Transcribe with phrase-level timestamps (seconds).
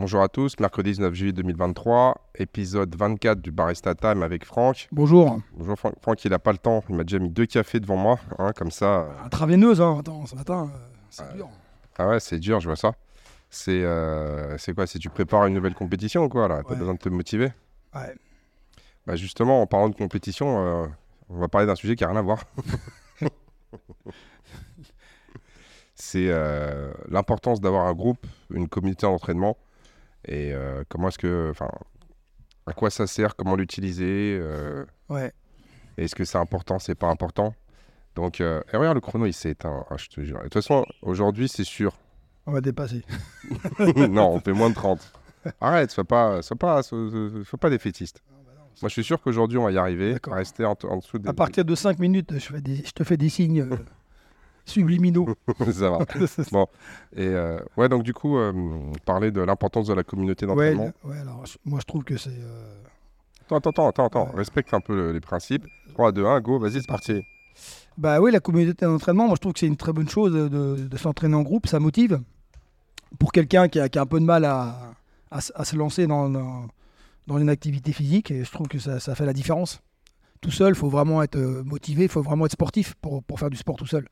[0.00, 4.88] Bonjour à tous, mercredi 19 juillet 2023, épisode 24 du Barista Time avec Franck.
[4.92, 5.38] Bonjour.
[5.52, 7.98] Bonjour Franck, Franck il n'a pas le temps, il m'a déjà mis deux cafés devant
[7.98, 9.08] moi, hein, comme ça.
[9.26, 9.98] Intraveineuse, hein.
[10.00, 10.78] attends, ce matin, euh,
[11.10, 11.50] c'est dur.
[11.98, 12.92] Ah ouais, c'est dur, je vois ça.
[13.50, 16.62] C'est euh, c'est quoi Si tu prépares une nouvelle compétition ou quoi là?
[16.62, 16.78] T'as Ouais.
[16.78, 17.52] besoin de te motiver?
[17.94, 18.14] Ouais.
[19.06, 20.86] Bah justement, en parlant de compétition, euh,
[21.28, 22.42] on va parler d'un sujet qui n'a rien à voir.
[25.94, 29.58] c'est euh, l'importance d'avoir un groupe, une communauté d'entraînement
[30.24, 31.70] et euh, comment est-ce que, enfin,
[32.66, 35.32] à quoi ça sert, comment l'utiliser, euh, Ouais.
[35.96, 37.54] est-ce que c'est important, c'est pas important?
[38.16, 40.38] Donc, euh, et regarde le chrono, il s'est éteint, ah, je te jure.
[40.38, 41.96] De toute façon, aujourd'hui, c'est sûr.
[42.46, 43.02] On va dépasser.
[44.08, 45.12] non, on fait moins de 30.
[45.60, 46.98] Arrête, sois pas, sois pas, sois,
[47.44, 48.22] sois pas défaitiste.
[48.82, 50.16] Moi, je suis sûr qu'aujourd'hui, on va y arriver.
[50.26, 51.28] Rester en, en dessous des.
[51.28, 53.76] À partir de 5 minutes, je, fais des- je te fais des signes euh,
[54.64, 55.26] subliminaux.
[55.72, 55.98] Ça va.
[56.52, 56.66] Bon.
[57.16, 58.52] Et euh, ouais, donc du coup, euh,
[59.04, 60.92] parler de l'importance de la communauté d'entraînement.
[61.04, 62.30] ouais, alors moi je trouve que c'est.
[62.30, 62.82] euh,
[63.52, 64.26] Attends, attends, attends, attends.
[64.30, 64.36] Ouais.
[64.36, 65.66] Respecte un peu le- les principes.
[65.94, 67.20] 3, 2, 1, go, vas-y, c'est parti.
[67.98, 70.48] Bah oui, la communauté d'entraînement, moi je trouve que c'est une très bonne chose de,
[70.48, 72.20] de- s'entraîner en groupe, ça motive.
[73.18, 74.92] Pour quelqu'un qui a, qui a un peu de mal à,
[75.32, 76.66] à se lancer dans, dans,
[77.26, 79.80] dans une activité physique, et je trouve que ça, ça fait la différence.
[80.40, 83.38] Tout seul, il faut vraiment être euh, motivé, il faut vraiment être sportif pour, pour
[83.40, 84.06] faire du sport tout seul.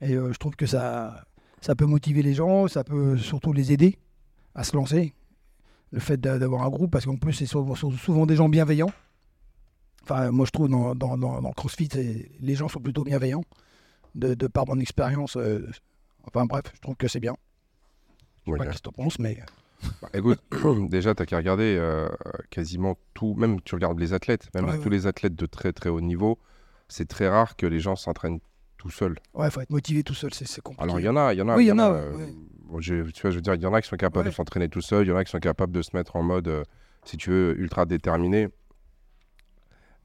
[0.00, 1.24] Et euh, je trouve que ça,
[1.60, 3.98] ça peut motiver les gens, ça peut surtout les aider
[4.54, 5.12] à se lancer.
[5.92, 8.92] Le fait d'a- d'avoir un groupe, parce qu'en plus, c'est souvent, souvent des gens bienveillants.
[10.04, 11.88] Enfin, moi, je trouve dans, dans, dans, dans CrossFit,
[12.40, 13.44] les gens sont plutôt bienveillants.
[14.16, 15.64] De, de par mon expérience, euh,
[16.24, 17.36] enfin bref, je trouve que c'est bien.
[18.44, 19.38] Je sais Ouais, pas ce que tu penses, mais
[20.02, 20.40] Bah, écoute,
[20.90, 22.08] déjà, t'as qu'à regarder euh,
[22.50, 24.90] quasiment tout, même tu regardes les athlètes, même Ouais, tous ouais.
[24.90, 26.40] les athlètes de très très haut niveau,
[26.88, 28.40] c'est très rare que les gens s'entraînent
[28.80, 29.16] tout seuls.
[29.34, 30.82] ouais, faut être motivé tout seul, c'est compliqué.
[30.82, 31.56] Alors il y en a, il y en a.
[31.56, 32.34] Oui, il y en a, euh, ouais.
[32.64, 34.30] bon, je, tu vois, je veux dire, il y en a qui sont capables Ouais.
[34.30, 36.22] de s'entraîner tout seuls, il y en a qui sont capables de se mettre en
[36.22, 36.64] mode, euh,
[37.04, 38.48] si tu veux, ultra déterminé.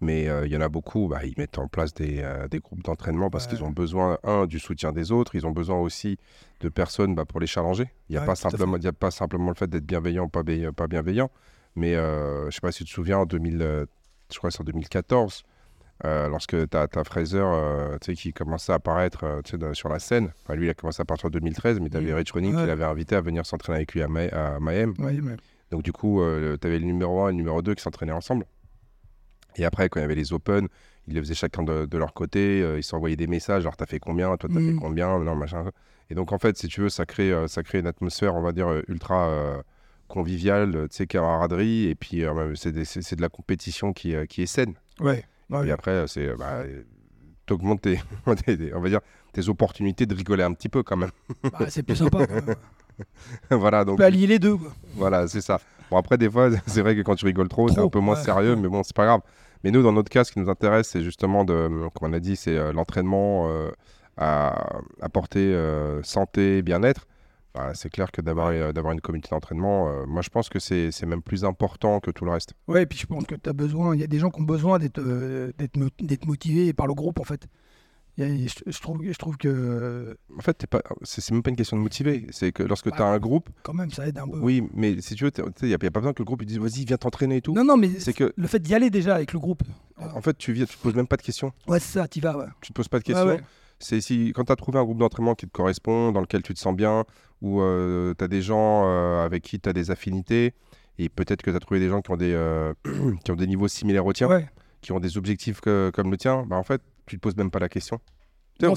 [0.02, 2.84] Mais euh, il y en a beaucoup, bah, ils mettent en place des, des groupes
[2.84, 3.52] d'entraînement parce Ouais.
[3.54, 6.18] qu'ils ont besoin, un, du soutien des autres, ils ont besoin aussi
[6.60, 7.90] de personnes bah, pour les challenger.
[8.10, 10.44] Il n'y a, pas simplement- y a pas simplement le fait d'être bienveillant ou pas,
[10.76, 11.32] pas bienveillant.
[11.76, 13.86] Mais je sais pas si tu te souviens, en 2000, euh,
[14.32, 15.44] je crois que c'est en 2014,
[16.04, 20.32] euh, lorsque tu as, Fraser euh, qui commençait à apparaître euh, sur la scène.
[20.44, 22.16] Enfin, lui, il a commencé à partir en 2013, mais tu avais Mm.
[22.16, 24.94] Rich Running qui l'avait invité à venir s'entraîner avec lui à, Ma- à Mayhem.
[25.00, 25.38] Ouais, mais-
[25.72, 26.22] Donc, du coup,
[26.60, 28.46] tu avais le numéro 1 et le numéro 2 qui s'entraînaient ensemble.
[29.58, 30.68] Et après, quand il y avait les Open,
[31.08, 32.62] ils les faisaient chacun de, de leur côté.
[32.62, 33.64] euh, ils s'envoyaient des messages.
[33.64, 34.68] Alors, t'as fait combien Toi, t'as Mm.
[34.74, 35.66] fait combien Non, machin.
[36.10, 38.42] Et donc, en fait, si tu veux, ça crée, euh, ça crée une atmosphère, on
[38.42, 39.62] va dire, euh, ultra euh,
[40.08, 41.86] conviviale, euh, tu sais, camaraderie.
[41.88, 42.72] Et puis, euh, c'est
[43.16, 44.74] de la compétition qui, euh, qui est saine.
[45.00, 46.28] ouais, ouais, Et après, euh, c'est.
[46.28, 46.64] euh, Bah,
[47.46, 48.00] T'augmentes tes,
[48.74, 49.02] on va dire,
[49.32, 51.12] tes opportunités de rigoler un petit peu quand même.
[51.44, 52.26] bah, c'est plus sympa.
[53.52, 54.58] voilà, On donc peut allier les deux.
[54.58, 54.72] quoi.
[54.96, 55.60] voilà, c'est ça.
[55.92, 58.16] Bon, après, des fois, c'est vrai que quand tu rigoles trop, c'est un peu moins
[58.16, 58.24] ouais.
[58.24, 59.22] sérieux, mais bon, c'est pas grave.
[59.64, 62.20] Mais nous, dans notre cas, ce qui nous intéresse, c'est justement, de, comme on a
[62.20, 63.70] dit, c'est euh, l'entraînement euh,
[64.18, 67.08] à apporter euh, santé, bien-être.
[67.56, 70.60] Bah, c'est clair que d'avoir euh, d'avoir une communauté d'entraînement, euh, moi, je pense que
[70.60, 72.54] c'est c'est même plus important que tout le reste.
[72.68, 74.42] Ouais, et puis je pense que tu as besoin, il y a des gens qui
[74.42, 77.48] ont besoin d'être euh, d'être mo- d'être motivés par le groupe en fait.
[78.18, 81.34] Il y a- je, je trouve, je trouve que En fait, t'es pas- c'est c'est
[81.34, 82.28] même pas une question de motiver.
[82.32, 84.38] C'est que lorsque Bah, tu as un groupe, quand même ça aide un peu.
[84.40, 86.60] oui, mais si tu veux, il n'y a, pas besoin que le groupe il dise
[86.60, 87.54] vas-y, viens t'entraîner et tout.
[87.54, 89.64] Non, non, mais C'est que, le fait d'y aller déjà avec le groupe.
[89.98, 91.54] en fait, tu viens, tu te poses même pas de questions.
[91.68, 92.38] Ouais, c'est ça, t'y vas.
[92.38, 92.46] Ouais.
[92.60, 93.28] Tu te poses pas de Ouais, questions.
[93.28, 93.42] ouais.
[93.80, 96.54] C'est si quand tu as trouvé un groupe d'entraînement qui te correspond, dans lequel tu
[96.54, 97.04] te sens bien,
[97.42, 97.62] où
[98.18, 100.54] tu as des gens euh, avec qui tu as des affinités,
[100.98, 102.74] et peut-être que tu as trouvé des gens qui ont des, euh,
[103.24, 104.48] qui ont des niveaux similaires au tien, Ouais.
[104.82, 107.52] qui ont des objectifs que- comme le tien, bah en fait, tu te poses même
[107.52, 108.00] pas la question.
[108.58, 108.76] Tu sais, on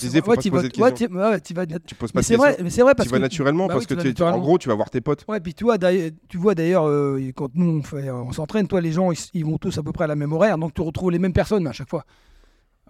[1.87, 3.75] Tu poses pas Mais c'est vrai, mais c'est vrai parce tu vas que naturellement bah
[3.75, 5.25] parce oui, que tu en gros, tu vas voir tes potes.
[5.29, 9.13] Ouais, puis tu vois, d'ailleurs- euh, quand nous on, fait, on s'entraîne, toi, les gens,
[9.13, 11.21] ils, ils vont tous à peu près à la même horaire, donc tu retrouves les
[11.21, 12.05] mêmes personnes à chaque fois.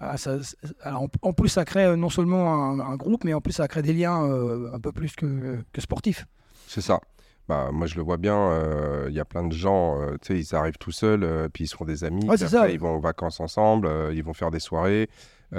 [0.00, 0.36] Ah, ça-
[0.82, 3.66] alors, en, plus, ça crée euh, non seulement un, un groupe, mais en plus, ça
[3.68, 6.24] crée des liens euh, un peu plus que, que sportifs.
[6.68, 7.00] C'est ça.
[7.48, 8.36] Bah, moi, je le vois bien.
[8.36, 11.64] euh, Il y a plein de gens, euh, tu sais, ils arrivent tout seuls, puis
[11.64, 12.28] ils se font des amis.
[12.28, 12.68] Ouais, ça.
[12.70, 15.08] Ils vont en vacances ensemble, ils vont faire des soirées.
[15.52, 15.58] ils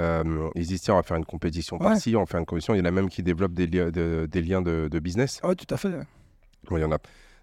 [0.64, 1.84] se disent, tiens, on va faire une compétition Ouais.
[1.88, 2.74] par-ci, on va faire une compétition.
[2.74, 5.40] Il y en a même qui développent des, li- de- des liens de, de business.
[5.44, 5.92] Ouais, tout à fait.
[6.70, 6.98] Il y en a.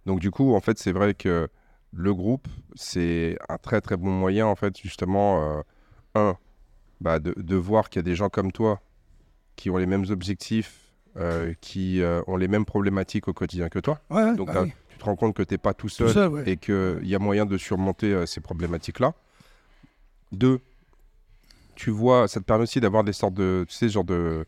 [0.06, 1.50] Donc, du coup, en fait, c'est vrai que
[1.92, 5.62] le groupe, c'est un très, très bon moyen, en fait, justement,
[6.16, 6.36] un,
[7.02, 8.82] bah, de, de voir qu'il y a des gens comme toi
[9.56, 10.80] qui ont les mêmes objectifs,
[11.18, 14.00] euh, qui euh, ont les mêmes problématiques au quotidien que toi.
[14.10, 14.74] Ouais, Donc bah là, oui.
[14.90, 16.44] tu te rends compte que tu n'es pas tout Tout seul, seul, ouais.
[16.46, 19.14] et qu'il y a moyen de surmonter euh, ces problématiques-là.
[20.32, 20.60] Deux,
[21.76, 24.46] tu vois, ça te permet aussi d'avoir des sortes de, tu sais, genre de,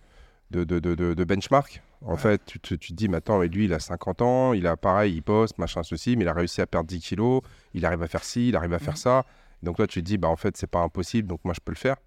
[0.51, 1.81] de, de, de, de- benchmark.
[2.05, 4.53] En fait, tu te, tu te dis, mais attends, mais lui, il a 50 ans,
[4.53, 7.41] il a pareil, il poste, machin, ceci, mais il a réussi à perdre 10 kilos,
[7.73, 9.25] il arrive à faire ci, il arrive à faire ça.
[9.63, 11.71] Donc toi, tu te dis, bah en fait, c'est pas impossible, donc moi, je peux
[11.73, 11.97] le faire.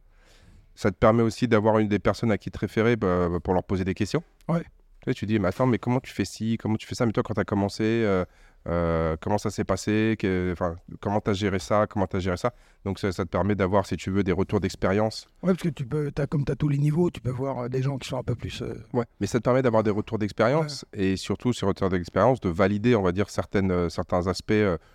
[0.74, 3.64] Ça te permet aussi d'avoir une des personnes à qui te référer bah, pour leur
[3.64, 4.22] poser des questions.
[4.48, 4.62] Ouais.
[4.62, 7.04] Tu sais, tu dis, mais attends, mais comment tu fais ci, comment tu fais ça?
[7.06, 8.24] Mais toi, quand tu as commencé, euh,
[8.68, 10.14] euh, comment ça s'est passé?
[10.16, 10.54] Que-
[11.00, 11.86] Comment tu as géré ça?
[11.88, 12.54] Comment tu as géré ça?
[12.84, 15.26] Donc ça, ça te permet d'avoir, si tu veux, des retours d'expérience.
[15.42, 17.58] Ouais, parce que tu peux, as, comme tu as tous les niveaux, tu peux voir
[17.64, 18.62] euh, des gens qui sont un peu plus.
[18.62, 19.04] euh, Ouais.
[19.20, 22.94] Mais ça te permet d'avoir des retours d'expérience et surtout, sur retours d'expérience, de valider,
[22.94, 24.52] on va dire, certaines, certains aspects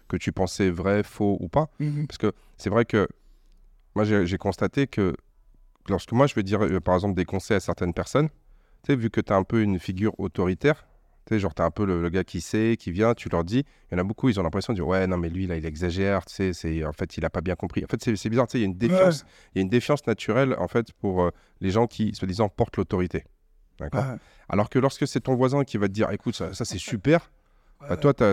[0.08, 1.70] que tu pensais vrais, faux ou pas.
[2.08, 3.08] Parce que c'est vrai que
[3.94, 5.14] moi, j'ai constaté que
[5.90, 8.30] lorsque moi, je vais dire, euh, par exemple, des conseils à certaines personnes,
[8.84, 10.86] tu sais, vu que tu as un peu une figure autoritaire,
[11.26, 13.28] tu sais, genre, tu as un peu le, le gars qui sait, qui vient, tu
[13.30, 15.30] leur dis, il y en a beaucoup, ils ont l'impression de dire, ouais, non, mais
[15.30, 17.84] lui, là, il exagère, tu sais, c'est- en fait, il n'a pas bien compris.
[17.84, 19.70] En fait, c'est bizarre, tu sais, il y a une défiance, il y a une
[19.70, 23.26] défiance naturelle, en fait, pour euh, les gens qui, soi-disant, portent l'autorité.
[23.80, 24.06] D'accord?
[24.06, 24.18] Ouais,
[24.50, 27.30] Alors que lorsque c'est ton voisin qui va te dire, écoute, ça, ça, c'est super,
[27.82, 28.24] ouais, bah, toi, tu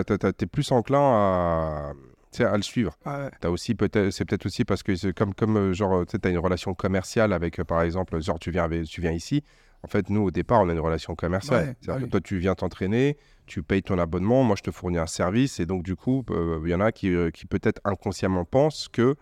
[0.43, 1.91] es plus enclin à,
[2.43, 2.97] à le suivre.
[3.05, 6.29] ouais, T'as aussi peut-être, c'est peut-être aussi parce que comme comme euh, genre, tu t'as
[6.29, 9.43] une relation commerciale avec, euh, par exemple, genre tu viens avec- tu viens ici.
[9.83, 11.67] En fait, nous au départ, on a une relation commerciale.
[11.67, 14.71] Ouais, C'est-à-dire bah que toi, tu viens t'entraîner, tu payes ton abonnement, moi je te
[14.71, 17.45] fournis un service, et donc du coup, euh, il y en a qui, euh, qui
[17.45, 19.15] peut-être inconsciemment pensent que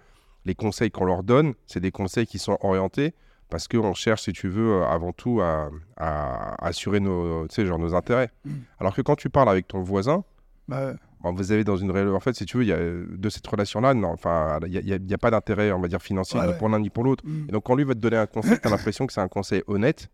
[0.46, 3.14] les conseils qu'on leur donne, c'est des conseils qui sont orientés
[3.50, 8.30] parce qu'on cherche, si tu veux, avant tout à, à assurer nos, genre nos intérêts.
[8.46, 8.52] Mm.
[8.80, 10.24] Alors que quand tu parles avec ton voisin,
[10.68, 10.94] bah.
[11.24, 13.06] Bon, vous avez dans une ré- en fait si tu veux il y a euh,
[13.10, 16.38] de cette relation là non enfin il y a- pas d'intérêt on va dire financier
[16.40, 16.58] Ouais, ni ouais.
[16.58, 17.46] pour l'un ni pour l'autre Mm.
[17.48, 19.30] et donc quand lui va te donner un conseil tu as l'impression que c'est un
[19.30, 20.10] conseil honnête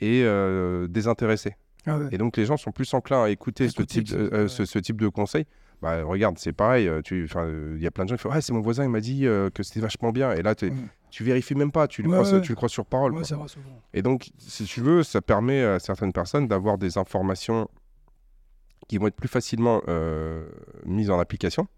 [0.00, 1.54] et euh, désintéressé
[1.86, 2.08] Ah ouais.
[2.10, 5.00] et donc les gens sont plus enclins à écouter ce type euh, ce, ce type
[5.00, 5.44] de conseil
[5.82, 8.52] bah regarde c'est pareil euh, il y a plein de gens qui font ouais c'est
[8.52, 10.70] mon voisin il m'a dit euh, que c'était vachement bien et là Mm.
[11.10, 12.40] tu vérifies même pas tu le, Ouais, crois, ouais.
[12.40, 13.22] tu le crois sur parole Ouais.
[13.94, 17.68] Et donc, si tu veux, ça permet à certaines personnes d'avoir des informations
[18.90, 20.44] qui vont être plus facilement euh,
[20.84, 21.68] mises en application.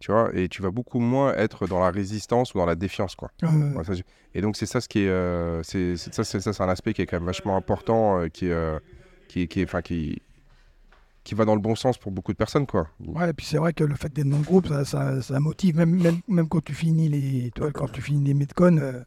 [0.00, 3.14] Tu vois, et tu vas beaucoup moins être dans la résistance ou dans la défiance,
[3.14, 3.30] quoi.
[3.76, 3.92] Ouais, ça,
[4.34, 5.08] et donc, c'est ça ce qui est.
[5.08, 8.18] euh, c'est, c'est- ça, c'est, ça, c'est un aspect qui est quand même vachement important,
[8.18, 8.80] euh, qui, est, euh,
[9.28, 10.20] qui, qui, enfin, qui,
[11.22, 12.88] qui va dans le bon sens pour beaucoup de personnes, quoi.
[13.06, 15.38] Ouais, et puis c'est vrai que le fait d'être dans le groupe, ça, ça, ça
[15.38, 19.02] motive, même, même, même quand tu finis les, toi, quand tu finis les Metcon, euh,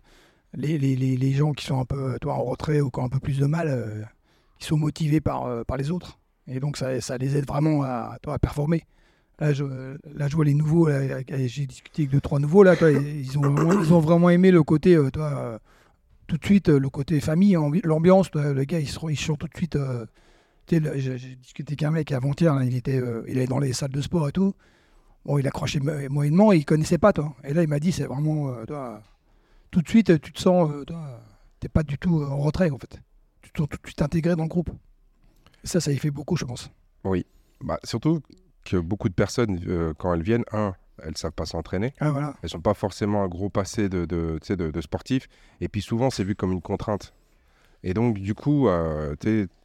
[0.54, 3.06] les, les, les, les gens qui sont un peu toi, en retrait ou qui ont
[3.06, 4.02] un peu plus de mal, euh,
[4.62, 6.19] ils sont motivés par, euh, par les autres.
[6.47, 8.83] Et donc ça, ça les aide vraiment à, performer.
[9.39, 9.63] Là je,
[10.13, 13.81] là, je vois les nouveaux, j'ai discuté avec deux, trois nouveaux, là, toi, ils, ont,
[13.81, 15.59] ils ont vraiment aimé le côté, euh, toi, euh,
[16.27, 19.35] tout de suite, euh, le côté famille, ambi- l'ambiance, le gars, ils, se, ils sont
[19.35, 19.77] tout de suite...
[20.69, 20.79] J'ai
[21.41, 24.31] discuté avec un mec avant-hier, il était, il est dans les salles de sport et
[24.31, 24.53] tout.
[25.25, 27.35] Bon, il accrochait mo- moyennement, il connaissait pas, toi.
[27.43, 29.01] Et là, il m'a dit, c'est vraiment, toi,
[29.69, 30.71] tout de suite, tu te sens,
[31.73, 33.01] pas du tout en retrait, en fait.
[33.41, 34.69] Tu te sens tout de suite intégré dans le groupe.
[35.63, 36.69] Ça, ça y fait beaucoup, je pense.
[37.63, 38.22] Bah, surtout
[38.66, 40.74] que beaucoup de personnes, euh, quand elles viennent, un,
[41.04, 41.94] elles savent pas s'entraîner.
[42.00, 42.36] Ah, voilà.
[42.42, 45.28] Elles sont pas forcément un gros passé de, de, de, de sportifs.
[45.60, 47.13] Et puis souvent, c'est vu comme une contrainte.
[47.84, 49.16] Et donc, du coup, euh,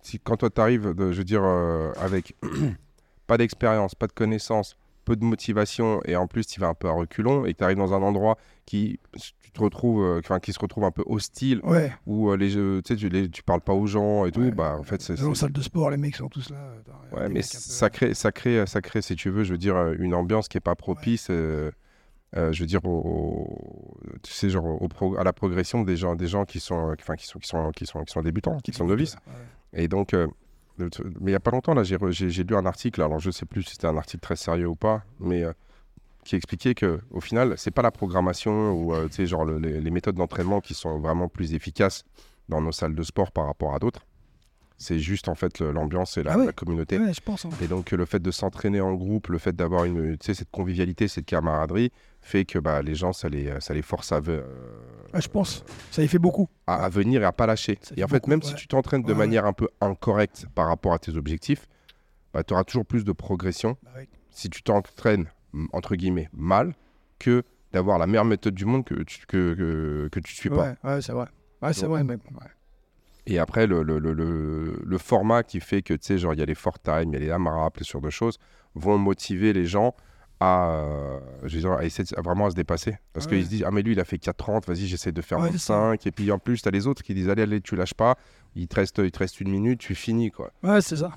[0.03, 2.35] si, quand toi, tu arrives, je veux dire, euh, avec
[3.27, 6.89] pas d'expérience, pas de connaissances, peu de motivation, et en plus, tu vas un peu
[6.89, 8.99] à reculons, et tu arrives dans un endroit qui,
[9.43, 11.93] tu te retrouves, euh, enfin, qui se retrouve un peu hostile, Ouais.
[12.05, 14.41] où euh, les, jeux- tu sais, tu, les- tu parles pas aux gens et tout,
[14.41, 14.51] Ouais.
[14.51, 15.17] bah, en fait, c'est...
[15.17, 16.57] C'est- salle de sport, les mecs sont tous là.
[16.57, 19.77] euh, Ouais, mais ça crée, ça, crée, ça crée, si tu veux, je veux dire,
[19.99, 21.71] une ambiance qui est pas propice, euh,
[22.37, 25.97] euh, je veux dire, au, au- tu sais, genre, au pro- à la progression des
[25.97, 28.59] gens, des gens qui sont, enfin, qui sont, qui sont, qui sont, qui sont débutants,
[28.59, 29.17] qui sont novices.
[29.29, 29.85] Ouais.
[29.85, 30.27] Et donc, euh,
[30.79, 30.91] le
[31.21, 31.97] mais il y a pas longtemps, là, j'ai
[32.45, 35.05] lu un article, alors je sais plus si c'était un article très sérieux ou pas,
[35.21, 35.53] mais euh,
[36.27, 39.59] qui expliquait que, au final, c'est pas la programmation ou, euh, tu sais, genre, le-
[39.59, 42.05] les, les méthodes d'entraînement qui sont vraiment plus efficaces
[42.49, 44.05] dans nos salles de sport par rapport à d'autres.
[44.79, 46.47] C'est juste, en fait, l'ambiance et la, Ah ouais.
[46.47, 46.99] la communauté.
[46.99, 47.47] Ouais, je pense.
[47.47, 47.51] hein.
[47.63, 50.51] Et donc, le fait de s'entraîner en groupe, le fait d'avoir une, tu sais, cette
[50.51, 54.43] convivialité, cette camaraderie, fait que bah, les gens, ça les, ça les force à, euh,
[55.15, 55.65] Ouais, je pense.
[55.91, 56.49] Ça y fait beaucoup.
[56.67, 57.79] à, à venir et à pas lâcher.
[57.81, 60.67] Ça Et en fait, beaucoup, même si tu t'entraînes de manière un peu incorrecte par
[60.67, 61.67] rapport à tes objectifs,
[62.35, 63.91] bah, tu auras toujours plus de progression Bah
[64.31, 65.31] si tu t'entraînes,
[65.73, 66.75] entre guillemets, mal,
[67.19, 70.75] que d'avoir la meilleure méthode du monde que tu, que, que, que tu suis pas.
[70.85, 71.27] Ouais, c'est vrai.
[71.63, 72.03] Ouais, c'est vrai.
[72.03, 72.17] Ouais.
[73.27, 74.13] Et après, le, le, le,
[74.85, 77.13] le, format qui fait que, tu sais, genre, il y a les fort time, il
[77.15, 78.39] y a les AMRAP, ce genre de choses,
[78.75, 79.95] vont motiver les gens
[80.39, 82.99] à, euh, dire, à essayer de- à vraiment à se dépasser.
[83.13, 83.33] Parce Ouais.
[83.33, 85.51] qu'ils se disent, ah, mais lui, il a fait 4,30, vas-y, j'essaie de faire Ouais,
[85.51, 85.75] c'est ça.
[85.79, 86.07] 25.
[86.07, 88.17] Et puis, en plus, tu as les autres qui disent, allez, allez, tu lâches pas,
[88.55, 90.53] il te reste, il te reste une minute, tu finis, quoi.
[90.63, 91.11] Ouais, c'est ça.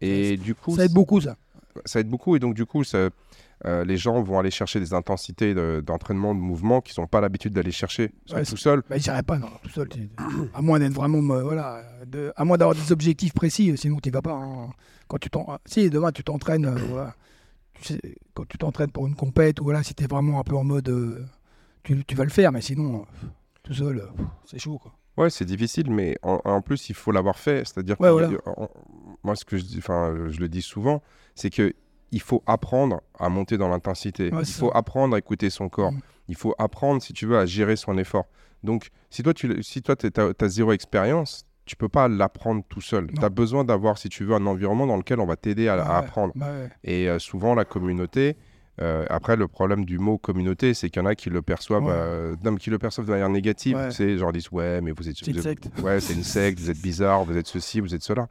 [0.00, 1.36] Et du coup, Ça aide beaucoup, ça.
[1.84, 3.08] ça aide beaucoup et donc du coup, ça,
[3.64, 7.20] euh, les gens vont aller chercher des intensités de- d'entraînement, de, mouvement qu'ils n'ont pas
[7.22, 8.82] l'habitude d'aller chercher Ouais, tout seul.
[8.88, 9.88] Bah, j'irais pas non, tout seul.
[10.52, 13.98] à moins d'être vraiment, euh, voilà, de- à moins d'avoir des objectifs précis, euh, sinon
[14.02, 14.32] tu vas pas.
[14.34, 14.68] hein.
[15.08, 15.30] Quand tu
[15.64, 17.14] si demain tu t'entraînes, euh, voilà,
[17.80, 18.00] tu sais,
[18.34, 21.26] quand tu t'entraînes pour une compète voilà, si t'es vraiment un peu en mode,
[21.82, 23.06] tu, tu vas le faire, mais sinon,
[23.62, 24.02] tout seul,
[24.44, 24.92] c'est chaud quoi.
[25.16, 27.60] Ouais, c'est difficile, mais en, en plus, il faut l'avoir fait.
[27.66, 28.68] C'est-à-dire Ouais, que voilà.
[29.24, 31.02] moi, ce que je dis, enfin, je le dis souvent,
[31.34, 31.72] c'est que
[32.16, 34.30] il faut apprendre à monter dans l'intensité.
[34.32, 35.92] Ouais, il c'est faut apprendre à écouter son corps.
[35.92, 36.00] Mm.
[36.28, 38.24] Il faut apprendre, si tu veux, à gérer son effort.
[38.62, 39.94] Donc, si toi, tu si toi,
[40.40, 43.08] as, zéro expérience, tu peux pas l'apprendre tout seul.
[43.12, 45.74] Tu as besoin d'avoir, si tu veux, un environnement dans lequel on va t'aider à,
[45.74, 46.32] à ouais, apprendre.
[46.36, 46.70] bah ouais.
[46.84, 48.36] Et euh, souvent, la communauté.
[48.80, 51.84] euh, après, le problème du mot communauté, c'est qu'il y en a qui le perçoivent,
[51.84, 51.92] Ouais.
[51.94, 53.76] euh, non, qui le perçoivent de manière négative.
[53.76, 53.90] Ouais.
[53.90, 55.80] Sais, genre ils disent ouais, mais vous êtes, C'est une vous êtes- secte.
[55.82, 58.28] ouais, c'est une secte, vous êtes bizarre, vous êtes ceci, vous êtes cela.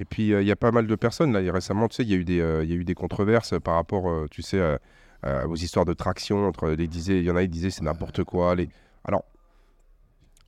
[0.00, 1.40] Et puis euh, il y a pas mal de personnes là.
[1.42, 2.94] et Récemment, tu sais, il y a eu des, euh, il y a eu des
[2.94, 4.60] controverses par rapport, euh, tu sais,
[5.46, 8.24] aux histoires de traction entre les disaient, il y en a qui disaient c'est n'importe
[8.24, 8.54] quoi.
[8.54, 8.68] Les...
[9.04, 9.24] Alors.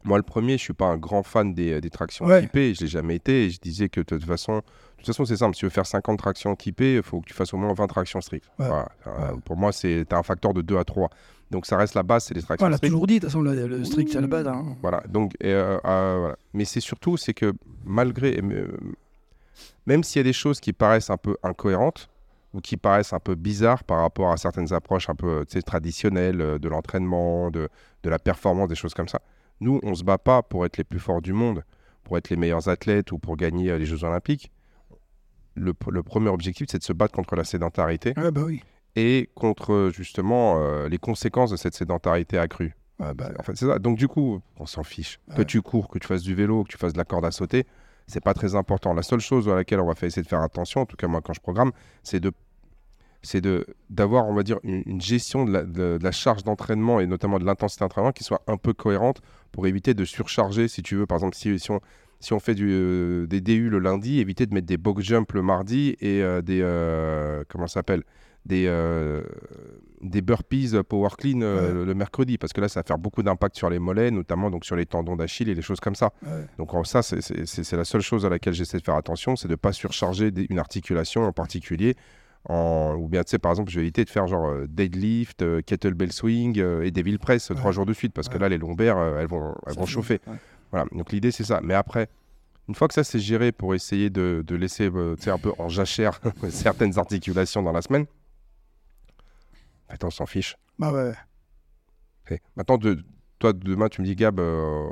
[0.05, 2.41] Moi, le premier, je suis pas un grand fan des, des tractions Ouais.
[2.41, 2.75] équipées.
[2.75, 3.45] Je l'ai jamais été.
[3.45, 4.63] Et je disais que de toute façon, de
[4.97, 5.55] toute façon, c'est simple.
[5.55, 7.87] Si tu veux faire 50 tractions équipées, il faut que tu fasses au moins 20
[7.87, 8.49] tractions strictes.
[8.59, 8.67] Ouais.
[8.67, 8.89] Voilà.
[9.07, 9.39] Ouais.
[9.45, 11.09] Pour moi, c'est as un facteur de 2 à 3.
[11.53, 12.93] Donc ça reste la base, c'est les tractions Ouais, on l'a strictes.
[12.95, 14.49] toujours dit, de toute façon, le, le strict, c'est la base.
[14.49, 14.75] hein.
[14.83, 15.05] Voilà.
[15.09, 16.37] Donc, et, euh, euh, voilà.
[16.53, 17.53] Mais c'est surtout, c'est que
[17.85, 18.67] malgré, euh,
[19.87, 22.09] même s'il y a des choses qui paraissent un peu incohérentes
[22.55, 26.41] ou qui paraissent un peu bizarres par rapport à certaines approches un peu sais, traditionnelles
[26.41, 27.69] euh, de l'entraînement, de,
[28.03, 29.21] de la performance, des choses comme ça,
[29.61, 31.65] nous, on se bat pas pour être les plus forts du monde,
[32.05, 34.51] pour être les meilleurs athlètes ou pour gagner euh, les Jeux Olympiques.
[35.55, 38.62] Le, pr- le premier objectif, c'est de se battre contre la sédentarité Ouais, bah oui.
[38.97, 42.75] et contre justement euh, les conséquences de cette sédentarité accrue.
[42.99, 43.79] Ouais, bah, En fait, c'est ça.
[43.79, 45.19] Donc, du coup, on s'en fiche.
[45.35, 45.45] Que Ouais.
[45.45, 47.67] tu cours, que tu fasses du vélo, que tu fasses de la corde à sauter,
[48.12, 48.92] c'est pas très important.
[48.92, 51.21] La seule chose à laquelle on va essayer de faire attention, en tout cas moi
[51.23, 52.33] quand je programme, c'est de
[53.23, 53.47] c'est
[53.88, 58.11] d'avoir on va dire une, gestion de la, charge d'entraînement et notamment de l'intensité d'entraînement
[58.11, 59.21] qui soit un peu cohérente
[59.52, 61.81] pour éviter de surcharger si tu veux par exemple si, on
[62.19, 65.42] si on fait euh, des DU le lundi éviter de mettre des box jump le
[65.42, 68.02] mardi et euh, des euh, comment ça s'appelle?
[68.45, 69.23] Des euh,
[70.01, 71.85] des burpees power clean euh, Ouais.
[71.87, 74.65] le, mercredi parce que là ça va faire beaucoup d'impact sur les mollets notamment donc
[74.65, 76.47] sur les tendons d'Achille et les choses comme ça ouais.
[76.59, 79.53] donc en ça, c'est- la seule chose à laquelle j'essaie de faire attention, c'est de
[79.53, 81.95] ne pas surcharger des- une articulation en particulier.
[82.49, 85.43] En, ou bien, tu sais, par exemple, je vais éviter de faire genre euh, deadlift,
[85.43, 88.99] euh, kettlebell swing et devil press trois jours de suite, parce que là, les lombaires,
[88.99, 90.21] elles vont, elles vont chauffer.
[90.73, 91.61] Voilà, donc l'idée, c'est ça.
[91.63, 92.09] Mais après,
[92.69, 95.69] une fois que ça, c'est géré pour essayer de, de laisser, euh, un peu en
[95.69, 96.21] jachère
[96.51, 98.07] certaines articulations dans la semaine,
[99.93, 100.57] en fait, on s'en fiche.
[100.79, 101.13] Bah ouais.
[102.57, 103.05] Maintenant, de,
[103.39, 104.89] toi, demain, tu me dis, Gab, euh,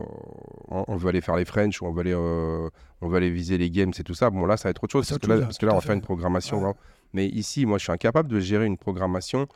[0.68, 2.68] on, on veut aller faire les French ou on veut aller, euh,
[3.00, 4.28] on veut aller viser les games et tout ça.
[4.28, 5.08] Bon, là, ça va être autre chose.
[5.08, 5.94] Parce que, là, chose, parce que là, tout on va faire fait.
[5.94, 6.62] une programmation.
[6.62, 6.74] Ouais.
[7.14, 9.46] Mais ici, moi, je suis incapable de gérer une programmation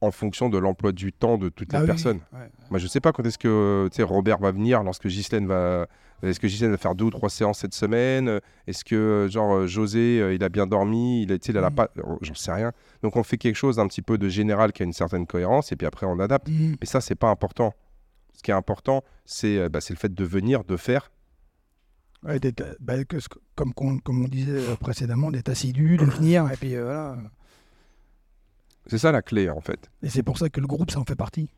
[0.00, 2.20] en fonction de l'emploi du temps de toutes Ah les oui, personnes.
[2.32, 2.50] ouais.
[2.70, 5.86] Moi, je sais pas quand est-ce que tu sais, Robert va venir, lorsque Ghislaine va.
[6.22, 8.40] Est-ce que Ghislaine va faire deux ou trois séances cette semaine?
[8.66, 11.22] Est-ce que, genre, José, euh, il a bien dormi?
[11.22, 11.74] Il a, il a la Mm.
[11.74, 11.88] pas.
[12.04, 12.72] oh, J'en sais rien.
[13.02, 15.72] Donc, on fait quelque chose d'un petit peu de général qui a une certaine cohérence,
[15.72, 16.48] et puis après, on adapte.
[16.48, 16.76] Mhm.
[16.78, 17.72] Mais ça, c'est pas important.
[18.34, 21.10] Ce qui est important, c'est euh, bah, le fait de venir, de faire.
[22.22, 23.16] Ouais, euh, bah, que
[23.54, 27.16] comme, comme on disait précédemment, d'être assidu, de venir, et puis euh, voilà.
[28.90, 29.90] C'est ça la clé, en fait.
[30.02, 31.48] Et c'est pour ça que le groupe, ça en fait partie.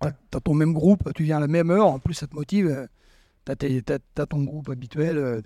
[0.00, 2.34] T'as, t'as ton même groupe, tu viens à la même heure, en plus ça te
[2.34, 2.66] motive.
[2.66, 2.86] euh,
[3.44, 5.16] T'as, t'as ton groupe habituel.
[5.18, 5.40] euh,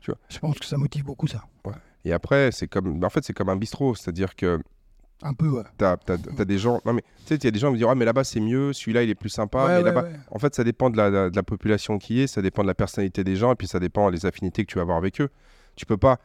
[0.00, 0.18] Tu vois.
[0.28, 1.42] Je pense que ça motive beaucoup ça.
[2.04, 4.58] Et après, c'est comme, en fait, c'est comme un bistrot, c'est-à-dire que
[5.22, 5.62] Un peu, ouais.
[5.78, 6.80] t'as as, des gens.
[6.84, 8.24] Non mais tu sais, il y a des gens qui vont dire ah mais là-bas
[8.24, 10.02] c'est mieux, celui-là il est plus sympa, Ouais, mais ouais, là-bas.
[10.04, 10.16] ouais.
[10.30, 12.74] En fait, ça dépend de la, de la population qui est, ça dépend de la
[12.74, 15.30] personnalité des gens, et puis ça dépend des affinités que tu vas avoir avec eux.
[15.76, 16.18] Tu peux pas,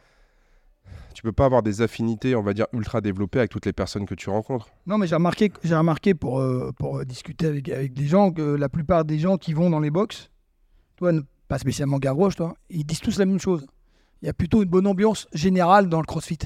[1.13, 4.05] tu peux pas avoir des affinités, on va dire ultra développées avec toutes les personnes
[4.05, 4.69] que tu rencontres.
[4.87, 8.31] Non, mais j'ai remarqué, j'ai remarqué pour, euh, pour euh, discuter avec, avec des gens
[8.31, 10.29] que la plupart des gens qui vont dans les box,
[10.95, 11.11] toi,
[11.47, 13.65] pas spécialement Gavroche, toi, ils disent tous la même chose.
[14.21, 16.39] Il y a plutôt une bonne ambiance générale dans le CrossFit.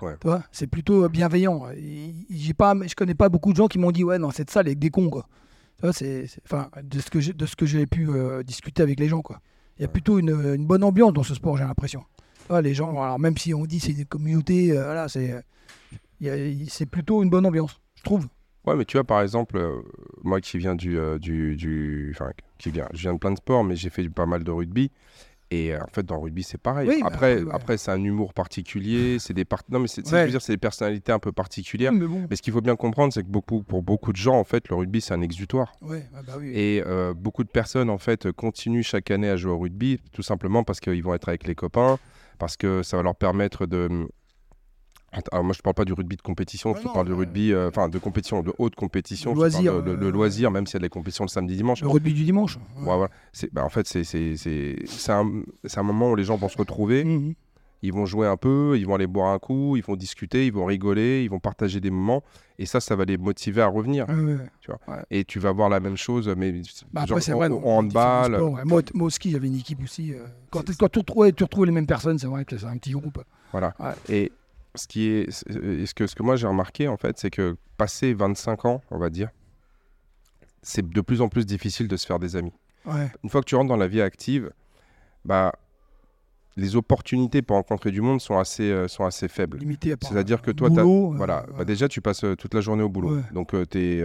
[0.00, 0.14] Ouais.
[0.52, 1.64] C'est plutôt euh, bienveillant.
[2.30, 4.66] J'ai pas, je connais pas beaucoup de gens qui m'ont dit ouais, dans cette salle
[4.66, 5.26] avec des cons quoi.
[5.92, 8.98] C'est, c'est- enfin, de ce que j'ai, de ce que j'ai pu euh, discuter avec
[9.00, 9.40] les gens quoi.
[9.76, 9.92] Il y a Ouais.
[9.92, 12.02] plutôt une, une bonne ambiance dans ce sport, j'ai l'impression.
[12.62, 15.34] Les gens, alors même si on dit c'est des communautés, euh, voilà, c'est,
[16.68, 18.26] c'est plutôt une bonne ambiance, je trouve.
[18.66, 19.80] Ouais, mais tu vois, par exemple, euh,
[20.22, 23.36] moi qui viens du, euh, du, du- enfin, qui vient, je viens de plein de
[23.36, 24.90] sports, mais j'ai fait pas mal de rugby.
[25.50, 26.86] Et en fait, dans le rugby, c'est pareil.
[26.86, 27.54] Oui, bah, après, après, ouais.
[27.54, 29.62] après, c'est un humour particulier, c'est des part...
[29.70, 30.28] non, mais c'est, Ouais.
[30.28, 31.92] dire, c'est des personnalités un peu particulières.
[31.92, 32.26] Mais bon.
[32.28, 34.68] Mais ce qu'il faut bien comprendre, c'est que beaucoup, pour beaucoup de gens, en fait,
[34.68, 35.72] le rugby, c'est un exutoire.
[35.80, 36.50] Ouais, ah bah oui.
[36.52, 40.22] Et euh, beaucoup de personnes, en fait, continuent chaque année à jouer au rugby, tout
[40.22, 41.98] simplement parce qu'ils vont être avec les copains,
[42.38, 44.08] parce que ça va leur permettre de,
[45.10, 47.06] Attends, alors moi, je te parle pas du rugby de compétition, Ah je non, parle
[47.06, 49.34] du rugby, euh, enfin de compétition, de haute compétition.
[49.34, 51.56] Le je te parle loisir, de- loisir, même s'il y a des compétitions le samedi,
[51.56, 51.80] dimanche.
[51.80, 52.56] Le rugby du dimanche.
[52.76, 53.08] Ouais, voilà.
[53.52, 54.02] Bah, en fait, c'est,
[55.08, 55.42] un,
[55.76, 57.34] un moment où les gens vont se retrouver, Mhm.
[57.82, 60.52] Ils vont jouer un peu, ils vont aller boire un coup, ils vont discuter, ils
[60.52, 62.22] vont rigoler, ils vont partager des moments,
[62.58, 64.08] et ça, ça va les motiver à revenir.
[64.08, 64.14] Ouais,
[64.88, 65.02] ouais.
[65.10, 66.52] Et tu vas voir la même chose, mais
[66.92, 67.48] Bah, genre après, au- vrai.
[67.50, 68.34] au handball.
[68.34, 68.50] sports.
[68.66, 70.12] Moi, moi, au ski, j'avais une équipe aussi.
[70.12, 73.22] euh, Quand, tu, tu retrouvais les mêmes personnes, c'est vrai que c'est un petit groupe.
[73.52, 73.74] Voilà.
[74.08, 74.32] Et
[74.74, 77.56] ce qui est, et ce que, ce que moi j'ai remarqué en fait, c'est que
[77.76, 79.30] passé 25 ans, on va dire,
[80.62, 82.52] c'est de plus en plus difficile de se faire des amis.
[82.84, 83.10] Ouais.
[83.22, 84.50] Une fois que tu rentres dans la vie active,
[85.24, 85.52] bah,
[86.58, 89.58] les opportunités pour rencontrer du monde sont assez, euh, sont assez faibles.
[89.58, 91.58] Limité à part C'est-à-dire que toi, boulot, euh, Voilà, ouais.
[91.58, 93.14] Bah, déjà tu passes euh, toute la journée au boulot.
[93.16, 93.22] Ouais.
[93.32, 94.04] Donc tu es,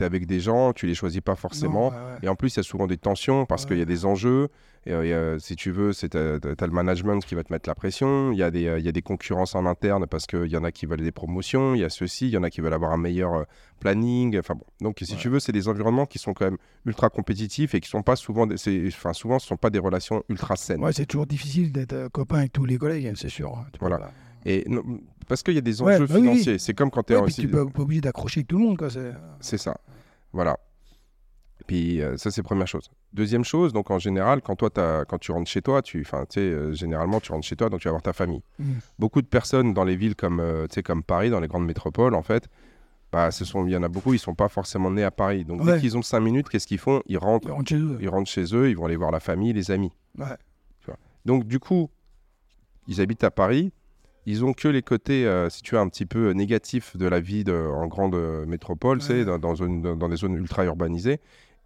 [0.00, 1.90] avec des gens, tu les choisis pas forcément.
[1.90, 2.18] Non, ouais, ouais.
[2.22, 4.48] Et en plus, il y a souvent des tensions parce qu'il y a des enjeux.
[4.86, 8.32] Et, euh, si tu veux, tu as, le management qui va te mettre la pression.
[8.32, 10.56] Il y, a des, euh, il y a des concurrences en interne parce qu'il y
[10.56, 11.74] en a qui veulent des promotions.
[11.74, 13.44] Il y a ceux-ci, il y en a qui veulent avoir un meilleur euh,
[13.78, 14.38] planning.
[14.38, 14.64] Enfin bon.
[14.80, 15.18] Donc, si Ouais.
[15.18, 16.56] tu veux, c'est des environnements qui sont quand même
[16.86, 18.48] ultra compétitifs et qui sont pas souvent.
[18.50, 20.82] Enfin, souvent, ce sont pas des relations ultra saines.
[20.82, 23.54] Ouais, c'est toujours difficile d'être copain avec tous les collègues, hein, c'est sûr.
[23.58, 23.98] hein, Voilà.
[23.98, 24.12] pas-
[24.46, 24.82] Et non,
[25.28, 26.28] parce qu'il y a des Ouais, enjeux bah oui, oui.
[26.30, 26.58] financiers.
[26.58, 28.88] C'est comme quand tu es Ouais, puis tu peux pas obligé d'accrocher tout le monde.
[28.90, 29.12] C'est...
[29.40, 29.76] C'est ça.
[30.32, 30.58] Voilà.
[31.66, 32.90] Puis euh, ça, c'est première chose.
[33.12, 34.70] Deuxième chose, donc en général, quand, toi,
[35.04, 36.04] quand tu rentres chez toi, tu,
[36.36, 38.42] euh, généralement, tu rentres chez toi, donc tu vas voir ta famille.
[38.60, 38.64] Mm.
[39.00, 42.22] Beaucoup de personnes dans les villes comme, euh, comme Paris, dans les grandes métropoles, en
[42.22, 42.48] fait,
[43.10, 45.44] bah, ce sont, il y en a beaucoup, ils sont pas forcément nés à Paris.
[45.44, 47.02] Donc dès qu'ils ont cinq minutes, qu'est-ce qu'ils font?
[47.06, 47.98] Ils rentrent, Ils rentrent chez eux.
[48.00, 49.90] ils rentrent chez eux, ils vont aller voir la famille, les amis.
[50.16, 50.26] Ouais.
[51.26, 51.90] Donc du coup,
[52.86, 53.72] ils habitent à Paris.
[54.26, 57.20] Ils ont que les côtés, euh, si tu veux, un petit peu négatifs de la
[57.20, 59.24] vie de- en grande euh, métropole, Ouais.
[59.24, 61.20] dans, dans- dans des zones ultra urbanisées.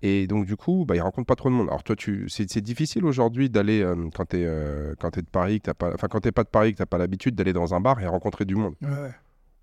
[0.06, 1.68] Et donc du coup, bah, ils rencontrent pas trop de monde.
[1.68, 4.48] Alors toi, tu, c'est, difficile aujourd'hui d'aller euh, quand tu es
[5.00, 6.84] quand t'es de Paris, que t'as pas, enfin quand t'es pas de Paris, que t'as
[6.86, 8.74] pas l'habitude d'aller dans un bar et rencontrer du monde.
[8.82, 9.14] Ouais, ouais.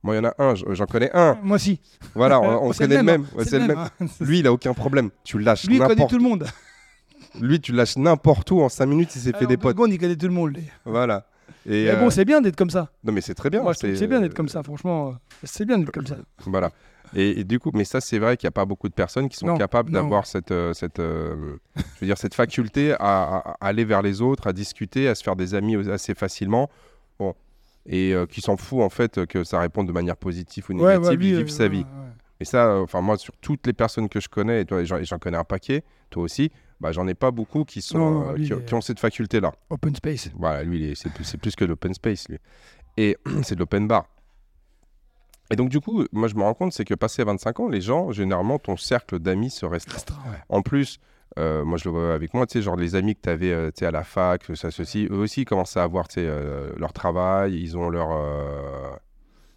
[0.03, 1.37] Moi, il y en a un, j'en connais un.
[1.43, 1.79] Moi aussi.
[2.15, 3.21] Voilà, on, on connaît le même.
[3.31, 3.37] hein.
[3.37, 3.77] Ouais, c'est le même.
[3.77, 3.89] hein.
[4.19, 5.11] Lui, il a aucun problème.
[5.23, 6.47] Tu lâches Lui, il connaît tout le monde.
[7.39, 9.75] Lui, tu lâches n'importe où en 5 minutes, il s'est fait des potes.
[9.75, 10.55] secondes, il connaît tout le monde.
[10.55, 10.63] lui.
[10.85, 11.27] Voilà.
[11.67, 12.89] Et Mais euh, bon, c'est bien d'être comme ça.
[13.03, 13.61] non, mais c'est très bien.
[13.61, 15.09] Moi, c'est bien d'être comme ça, franchement.
[15.09, 15.11] euh,
[15.43, 16.17] C'est bien d'être comme ça.
[16.47, 16.71] Voilà.
[17.15, 19.27] Et, et du coup, mais ça, c'est vrai qu'il n'y a pas beaucoup de personnes
[19.29, 23.57] qui sont Non, capables d'avoir cette, euh, cette, euh, je veux dire, cette faculté à,
[23.61, 26.69] aller vers les autres, à discuter, à se faire des amis assez facilement.
[27.19, 27.35] Bon.
[27.85, 31.07] Et euh, qui s'en fout en fait que ça réponde de manière positive ou négative,
[31.09, 31.79] ouais, lui, vivent sa vie.
[31.79, 31.85] ouais.
[32.39, 35.19] Et ça, enfin moi, sur toutes les personnes que je connais, et toi, et j'en
[35.19, 38.47] connais un paquet, toi aussi, bah, j'en ai pas beaucoup qui, sont, Non, non, lui,
[38.47, 39.53] qui, il ont cette faculté-là.
[39.69, 40.29] Open space.
[40.35, 42.39] Voilà, lui, il est- c'est plus, plus que l'open space, lui.
[42.97, 44.07] Et c'est de l'open bar.
[45.51, 47.81] Et donc, du coup, moi, je me rends compte, c'est que passé 25 ans, les
[47.81, 49.99] gens, généralement, ton cercle d'amis se restreint.
[50.29, 50.37] Ouais.
[50.49, 50.99] En plus,
[51.39, 53.71] euh, moi, je le vois avec moi, tu sais, genre les amis que tu avais
[53.81, 57.77] à la fac, ça, ceci, eux aussi, ils commencent à avoir, euh, leur travail, ils
[57.77, 58.09] ont leur...
[58.11, 58.91] euh,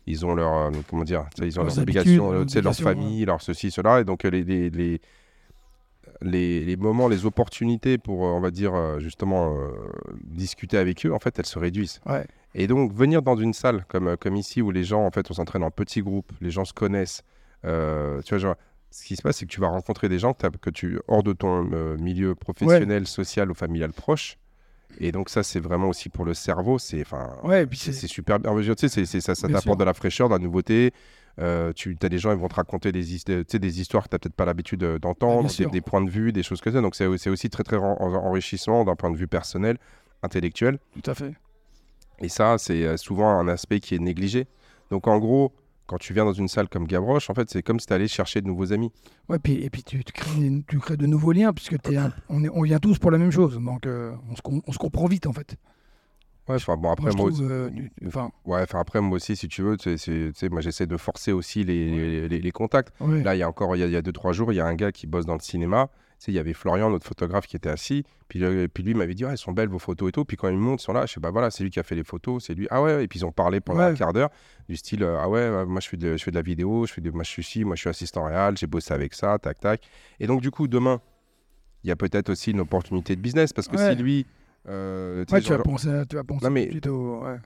[0.07, 2.61] ils ont leur, euh, comment dire, ils ont Leurs leurs obligations, leurs euh, tu sais,
[2.61, 5.01] leur obligations, famille, leur ceci, cela, et donc euh, les, les, les,
[6.23, 9.71] les, les moments, les opportunités pour, euh, on va dire, euh, justement, euh,
[10.25, 12.01] discuter avec eux, en fait, elles se réduisent.
[12.07, 12.27] Ouais.
[12.55, 15.35] Et donc, venir dans une salle comme, comme ici, où les gens, en fait, on
[15.35, 17.23] s'entraîne en petits groupes, les gens se connaissent,
[17.65, 18.55] euh, tu vois, genre,
[18.91, 21.23] ce qui se passe, c'est que tu vas rencontrer des gens que, que tu, hors
[21.23, 24.39] de ton euh, milieu professionnel, social ou familial proche.
[25.01, 28.55] Et donc, ça, c'est vraiment aussi pour le cerveau, c'est, enfin, Ouais, c'est super bien.
[28.77, 30.93] Tu sais, ça, t'apporte de la fraîcheur, de la nouveauté.
[31.41, 34.15] Euh, tu as des gens, ils vont te raconter des, his- des histoires que tu
[34.15, 36.81] n'as peut-être pas l'habitude Ah, d'entendre, bien des, points de vue, des choses comme ça.
[36.81, 39.79] Donc, c'est aussi très, très en- en- enrichissant d'un point de vue personnel,
[40.23, 40.79] intellectuel.
[41.03, 41.33] Tout à fait.
[42.21, 44.47] Et ça, c'est euh, souvent un aspect qui est négligé.
[44.91, 45.53] Donc, en gros,
[45.87, 48.07] quand tu viens dans une salle comme Gavroche, en fait, c'est comme si tu allais
[48.09, 48.93] chercher de nouveaux amis.
[49.29, 52.45] Ouais, puis, et puis tu, tu crées, tu crées de nouveaux liens, puisque un- on,
[52.45, 53.59] est, on vient tous pour la même chose.
[53.61, 55.57] Donc euh, on, se, on se comprend vite, en fait.
[56.49, 57.91] Ouais, enfin, bon, après, Moi, moi, trouve, euh, du-
[58.45, 61.65] ouais, enfin, après, moi aussi, si tu veux, tu sais, moi, j'essaie de forcer aussi
[61.65, 62.93] les, les- les contacts.
[63.01, 63.23] ouais.
[63.23, 64.57] Là, il y a encore, il y a, il y a deux, trois jours, il
[64.57, 65.89] y a un gars qui bosse dans le cinéma.
[66.19, 68.05] Tu sais, il y avait Florian, notre photographe, qui était assis.
[68.29, 70.25] Puis, euh, puis lui m'avait dit, ouais, elles sont belles vos photos et tout.
[70.27, 71.07] Puis quand ils montent, ils sont là.
[71.07, 72.69] Je sais, bah voilà, c'est lui qui a fait les photos, c'est lui.
[72.71, 74.31] Ah ouais, et puis ils ont parlé pendant un quart d'heure
[74.69, 76.93] du style, euh, ah ouais, moi je fais, de, je fais de la vidéo, je
[76.93, 79.39] fais de, moi je suis ici, moi je suis assistant réel, j'ai bossé avec ça,
[79.39, 79.83] tac, tac.
[80.21, 81.01] Et donc, du coup, demain,
[81.83, 84.27] il y a peut-être aussi une opportunité de business parce que si lui.
[84.69, 87.21] Euh, tu sais, Ouais, tu vas penser, tu vas penser Non, mais- plutôt.
[87.23, 87.37] Ouais.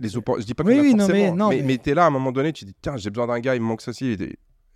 [0.00, 0.08] les
[0.38, 2.04] je dis pas Oui, a oui, non, forcément, mais- non, mais, mais- mais t'es là
[2.04, 4.16] à un moment donné, tu dis tiens, j'ai besoin d'un gars, il me manque ceci.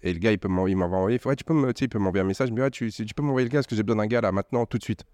[0.05, 0.77] Et, le gars, il peut m'en- il
[1.19, 3.59] fait, ouais, tu peux m'envoyer un message, mais ouais, tu, tu peux m'envoyer le gars,
[3.61, 5.05] parce que j'ai besoin d'un gars là maintenant, tout de suite.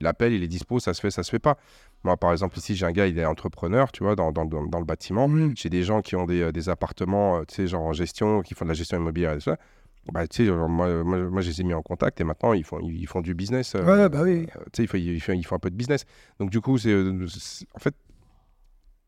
[0.00, 1.56] Il appelle, il est dispo, ça se fait, ça se fait pas.
[2.04, 4.64] Moi, par exemple, ici, j'ai un gars, il est entrepreneur, tu vois, dans, dans, dans,
[4.66, 5.26] dans le bâtiment.
[5.56, 8.42] J'ai des gens qui ont des, euh, des appartements, euh, tu sais, genre en gestion,
[8.42, 9.56] qui font de la gestion immobilière et tout ça.
[10.12, 12.64] Bah, tu sais, moi, moi, moi, je les ai mis en contact et maintenant, ils
[12.64, 13.74] font, ils, ils font du business.
[13.74, 14.46] euh, bah oui.
[14.56, 16.04] euh, tu sais, il faut, il, faut, il faut un peu de business.
[16.38, 17.26] Donc, du coup, c'est, euh,
[17.74, 17.94] en fait,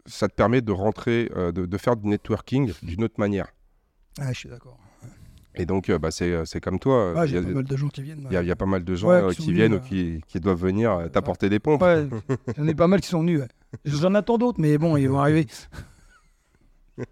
[0.06, 3.46] ça te permet de rentrer, de, de faire du networking d'une autre manière.
[4.18, 4.78] Ah, je suis d'accord.
[5.54, 7.14] Et donc, euh, bah, c'est c'est comme toi.
[7.16, 8.26] Ah, il y a- pas mal de gens qui viennent.
[8.30, 10.38] il y, a- y a pas mal de gens Ouais, qui viennent ou qui, qui
[10.40, 11.82] doivent venir t'apporter des pompes.
[11.82, 12.06] Ouais,
[12.56, 13.42] j'en ai pas mal qui sont venus.
[13.84, 15.46] J'en attends d'autres, mais bon, ils vont arriver.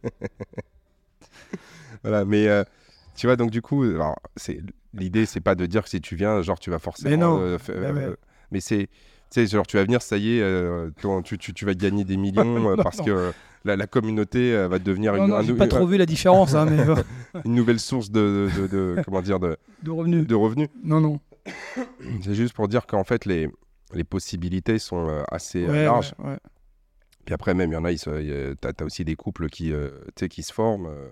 [2.03, 2.62] Voilà, mais euh,
[3.16, 3.85] tu vois, donc du coup,
[4.37, 4.61] c'est
[4.94, 7.11] l'idée, c'est pas de dire que si tu viens, genre, tu vas forcément.
[7.11, 7.38] Mais non.
[7.40, 8.05] euh, Bah ouais.
[8.05, 8.16] euh,
[8.50, 8.88] mais c'est.
[9.29, 10.88] Tu sais, genre, tu vas venir, ça y est, euh,
[11.24, 13.05] tu, tu, tu vas gagner des millions euh, Non, parce non.
[13.05, 13.33] que euh,
[13.64, 16.55] la, la communauté va devenir Non, une, non, un j'ai pas trop vu la différence,
[16.55, 16.85] hein, mais
[17.44, 20.26] une nouvelle source de, de, de- de- comment dire, de, de revenus.
[20.29, 20.68] de revenus.
[20.85, 21.18] Non, non.
[22.22, 23.48] C'est juste pour dire qu'en fait, les,
[23.94, 26.14] les possibilités sont assez Ouais, larges.
[26.20, 26.38] ouais, ouais.
[27.24, 29.05] Puis après, même, il y en a, ils se- il y a- t'as as aussi
[29.05, 30.87] des couples qui, euh, tu qui se forment.
[30.87, 31.09] euh,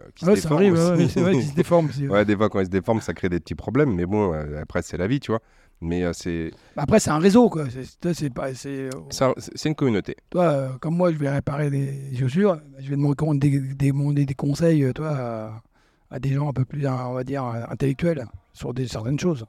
[0.00, 2.08] euh, qui se Ouais, ça déforment arrive, ouais, c'est vrai qu'ils se déforment aussi.
[2.08, 2.24] ouais.
[2.24, 3.94] Des fois, quand ils se déforment, ça crée des petits problèmes.
[3.94, 5.40] Mais bon, euh, après, c'est la vie, tu vois.
[5.82, 7.66] Mais euh, c'est Bah, Après, c'est un réseau, quoi.
[7.68, 8.54] C'est- pas.
[8.54, 9.34] c'est- c'est un-
[9.66, 10.16] une communauté.
[10.30, 14.24] Toi, euh, comme moi, je vais réparer des chaussures, je vais demander des, des, demander
[14.24, 15.62] des conseils, toi, à,
[16.10, 19.44] à des gens un peu plus, on va dire, intellectuels sur des, certaines choses.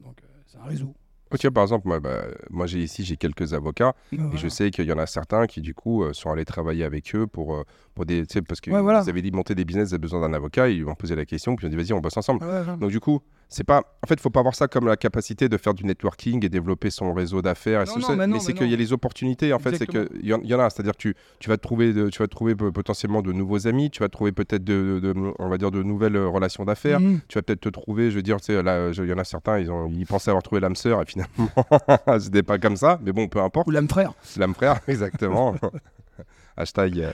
[0.00, 0.92] Donc, euh, c'est un réseau.
[1.32, 4.48] Oh, tu vois, par exemple, moi, bah, moi j'ai ici j'ai quelques avocats et je
[4.48, 7.26] sais qu'il y en a certains qui du coup euh, sont allés travailler avec eux
[7.26, 7.62] pour, euh,
[7.94, 8.98] pour des, tu sais, parce Ouais, voilà.
[9.00, 11.54] avaient dit monter des business, ils avaient besoin d'un avocat, ils m'ont posé la question,
[11.56, 12.44] puis ils ont dit vas-y, on bosse ensemble.
[12.44, 12.76] Ouais, ouais.
[12.78, 13.20] Donc du coup,
[13.52, 16.44] c'est pas, en fait, faut pas voir ça comme la capacité de faire du networking
[16.44, 17.80] et développer son réseau d'affaires.
[17.80, 19.52] Non, mais non, c'est mais qu'il y a les opportunités.
[19.52, 20.70] En fait, c'est que il y, en- il y en a.
[20.70, 23.66] C'est-à-dire que tu, tu vas te trouver, de- tu vas te trouver potentiellement de nouveaux
[23.66, 27.00] amis, tu vas trouver peut-être de, on va dire de nouvelles euh, relations d'affaires.
[27.00, 27.20] Mhm.
[27.28, 29.70] Tu vas peut-être te trouver, je veux dire, là, il y en a certains, ils
[29.70, 31.48] ont, ils pensaient avoir trouvé l'âme sœur et finalement,
[32.20, 33.00] c'était pas comme ça.
[33.02, 33.66] Mais bon, peu importe.
[33.66, 34.12] Ou l'âme frère.
[34.36, 35.56] L'âme frère, exactement.
[36.56, 37.12] Hashtag euh,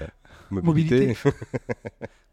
[0.51, 1.15] mobilité.
[1.15, 1.31] Mobilité.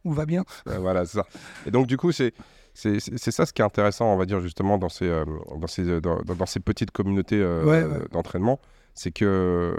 [0.04, 0.44] Ou va bien.
[0.68, 1.26] Euh, voilà, c'est ça.
[1.66, 2.34] Et donc, du coup, c'est.
[2.74, 3.00] C'est
[3.32, 5.26] ça ce qui est intéressant, on va dire, justement, dans ces, euh,
[5.60, 8.06] dans ces, euh, dans, ces petites communautés euh, Ouais, ouais.
[8.12, 8.60] d'entraînement.
[8.96, 9.76] C'est que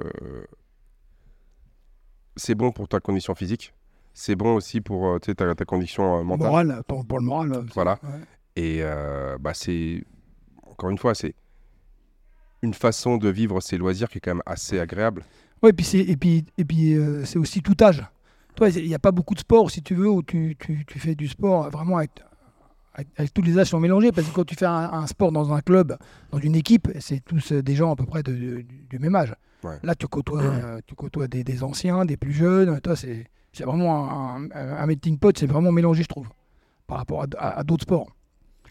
[2.37, 3.75] c'est bon pour ta condition physique.
[4.13, 6.49] C'est bon aussi pour ta, ta condition mentale.
[6.49, 7.51] Moral, pour, pour le moral.
[7.67, 7.99] c'est- Voilà.
[8.03, 8.21] ouais.
[8.57, 8.83] Et
[9.41, 10.05] bah, c'est.
[10.65, 11.35] Encore une fois, c'est
[12.63, 15.25] une façon de vivre ses loisirs qui est quand même assez agréable.
[15.63, 18.05] Ouais, et puis c'est et puis et puis euh, aussi tout âge.
[18.57, 20.99] Toi, il n'y a pas beaucoup de sports si tu veux où tu, tu, tu
[21.01, 22.11] fais du sport vraiment avec
[23.33, 25.61] tous les âges sont mélangés parce que quand tu fais un, un sport dans un
[25.61, 25.97] club,
[26.31, 29.15] dans une équipe, c'est tous euh, des gens à peu près de- de- du, même
[29.17, 29.35] âge.
[29.65, 29.79] Ouais.
[29.83, 32.81] Là, tu côtoies, euh, tu côtoies des, des anciens, des plus jeunes.
[32.81, 36.29] Toi, c'est c'est vraiment un, un, un melting pot, c'est vraiment mélangé, je trouve,
[36.89, 38.09] par rapport à, à- à d'autres sports.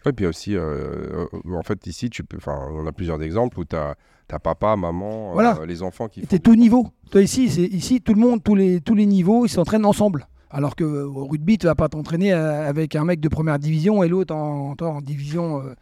[0.06, 3.74] Et puis aussi, euh, en fait, ici, tu peux, on a plusieurs exemples où tu
[3.76, 3.96] as,
[4.42, 6.88] papa, maman, euh, les enfants qui font t'es tout niveau.
[7.10, 10.26] Toi ici, ici tout le monde, tous les tous les niveaux, ils s'entraînent ensemble.
[10.56, 13.58] Alors que euh, au rugby, tu vas pas t'entraîner euh, avec un mec de première
[13.58, 15.60] division et l'autre en, division.
[15.60, 15.74] euh,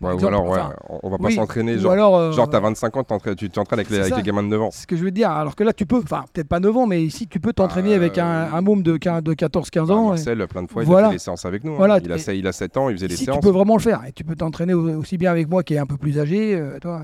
[0.00, 2.48] Ouais, ou alors, ouais, enfin, on, on va pas oui, s'entraîner, genre, alors, euh, genre
[2.48, 3.04] t'as 25 ans,
[3.36, 4.68] tu t'entraînes avec, les, avec les gamins de 9 ans.
[4.70, 5.28] C'est ce que je veux dire.
[5.32, 7.90] Alors que là, tu peux, enfin, peut-être pas 9 ans, mais ici, tu peux t'entraîner
[7.90, 10.04] Bah, avec un, euh, un môme de, quin- de 14-15 Bah, ans.
[10.04, 11.08] et- Marcel, plein de fois, il Voilà.
[11.08, 11.72] a fait des séances avec nous.
[11.72, 11.78] hein.
[11.78, 13.42] Voilà, Il, a, et- il a 7 ans, il faisait des Ici, tu séances.
[13.42, 14.04] peux vraiment le faire.
[14.06, 16.62] Et tu peux t'entraîner au- aussi bien avec moi qui est un peu plus âgé.
[16.80, 17.02] toi,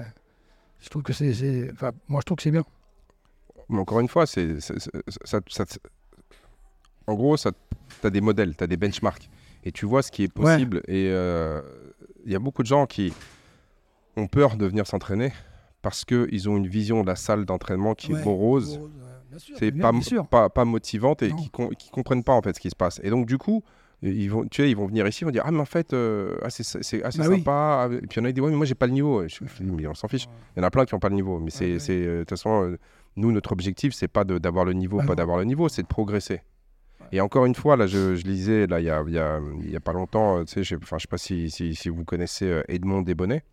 [0.80, 1.32] je trouve que c'est.
[1.72, 2.62] Enfin, moi, je trouve que c'est bien.
[3.68, 4.90] Mais encore une fois, c'est, c'est- c'est-
[5.24, 5.78] ça, ça- ça-
[7.06, 7.48] en gros, tu
[8.02, 9.28] as des modèles, tu as des benchmarks.
[9.64, 10.44] Et tu vois ce qui est Ouais.
[10.56, 10.82] possible.
[10.88, 11.60] Et euh,
[12.26, 13.12] il y a beaucoup de gens qui
[14.16, 15.32] ont peur de venir s'entraîner
[15.82, 18.20] parce qu'ils ont une vision de la salle d'entraînement qui Ouais.
[18.20, 18.80] est morose,
[19.30, 19.90] Bien sûr, c'est pas,
[20.30, 23.00] pas, pas motivante et qui, com- qui comprennent pas en fait ce qui se passe.
[23.02, 23.64] Et donc, du coup,
[24.00, 25.92] ils vont, tu sais, ils vont venir ici, ils vont dire Ah, mais en fait,
[25.92, 26.62] euh, ah, c'est,
[27.02, 27.38] assez Bah oui.
[27.38, 27.88] sympa.
[27.90, 29.24] Et puis il y en a qui disent Ouais, mais moi, j'ai pas le niveau.
[29.24, 30.28] Et je je dis, mais on s'en fiche.
[30.54, 31.40] Il y en a plein qui n'ont pas le niveau.
[31.40, 31.78] Mais c'est, ouais.
[31.90, 32.78] euh, de toute façon, euh,
[33.16, 35.88] nous, notre objectif, c'est pas d'avoir le niveau, Bah pas d'avoir le niveau, c'est de
[35.88, 36.42] progresser.
[37.14, 40.54] Et encore une fois, là, je, lisais, là, il y a, pas longtemps, euh, tu
[40.54, 43.44] sais, je, je sais pas si, vous connaissez euh, Edmond Desbonnets.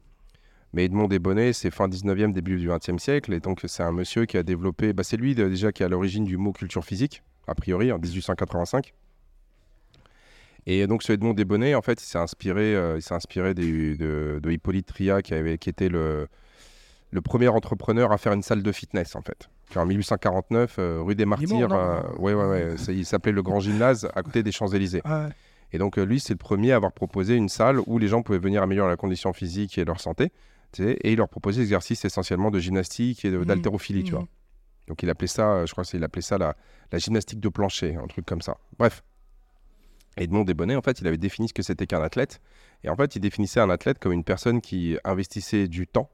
[0.73, 3.31] Mais Edmond Desbonnets, c'est fin 19e, début du 20e siècle.
[3.33, 4.93] Et donc, c'est un monsieur qui a développé.
[4.93, 7.99] Bah, c'est lui déjà qui est à l'origine du mot culture physique, a priori, en
[7.99, 8.95] 1885.
[10.65, 14.41] Et donc, ce Edmond Desbonnets, en fait, il s'est inspiré, euh, il s'est inspiré de,
[14.43, 16.27] Hippolyte Tria, qui, avait, qui était le
[17.23, 19.51] premier entrepreneur à faire une salle de fitness, en fait.
[19.71, 21.71] Qui, En 1849, euh, rue des Martyrs.
[21.71, 22.73] euh, ouais, ouais, ouais.
[22.77, 25.01] c'est- Il s'appelait le Grand Gymnase à côté des Champs-Élysées.
[25.05, 25.29] Ouais.
[25.71, 28.21] Et donc, euh, lui, c'est le premier à avoir proposé une salle où les gens
[28.21, 30.31] pouvaient venir améliorer la condition physique et leur santé.
[30.73, 33.43] tu sais, et il leur proposait des exercices essentiellement de gymnastique et Mhm.
[33.43, 34.25] d'haltérophilie, tu vois.
[34.87, 36.55] Donc, il appelait ça, je crois qu'il appelait ça la,
[36.93, 38.55] la gymnastique de plancher, un truc comme ça.
[38.79, 39.03] Bref.
[40.17, 42.39] Edmond Desbonnets, en fait, il avait défini ce que c'était qu'un athlète.
[42.85, 46.09] Et en fait, il définissait un athlète comme une personne qui investissait du temps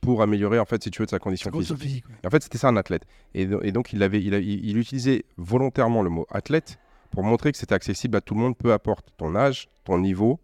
[0.00, 1.88] pour améliorer, en fait, si tu veux, de sa condition Condition physique.
[2.04, 2.14] physique, ouais.
[2.22, 3.04] Et en fait, c'était ça un athlète.
[3.34, 6.78] Et, do- et donc, il, avait, il, a- il- il utilisait volontairement le mot athlète
[7.10, 10.40] pour montrer que c'était accessible à tout le monde, peu importe ton âge, ton niveau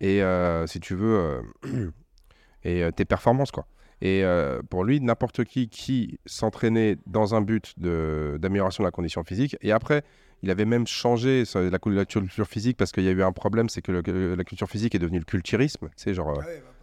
[0.00, 1.90] et, euh, si tu veux, euh,
[2.64, 3.66] et euh, tes performances, quoi.
[4.02, 4.24] Et
[4.70, 9.72] pour lui, n'importe qui qui s'entraînait dans un but d'amélioration de la condition physique, et
[9.72, 10.04] après,
[10.42, 13.82] il avait même changé la, culture physique parce qu'il y a eu un problème, c'est
[13.82, 16.40] que le- la culture physique est devenue le culturisme, tu sais, genre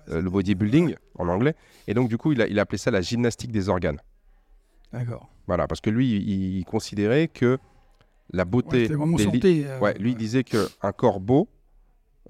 [0.08, 1.56] le bodybuilding en anglais.
[1.88, 4.00] Et donc, du coup, il a, il a appelé ça la gymnastique des organes.
[4.94, 5.30] D'accord.
[5.48, 7.58] Voilà, parce que lui, il, il considérait que
[8.32, 8.82] la Ouais, beauté.
[8.84, 9.64] c'était vraiment santé.
[9.66, 11.48] euh, Ouais, lui, il disait qu'un corps beau,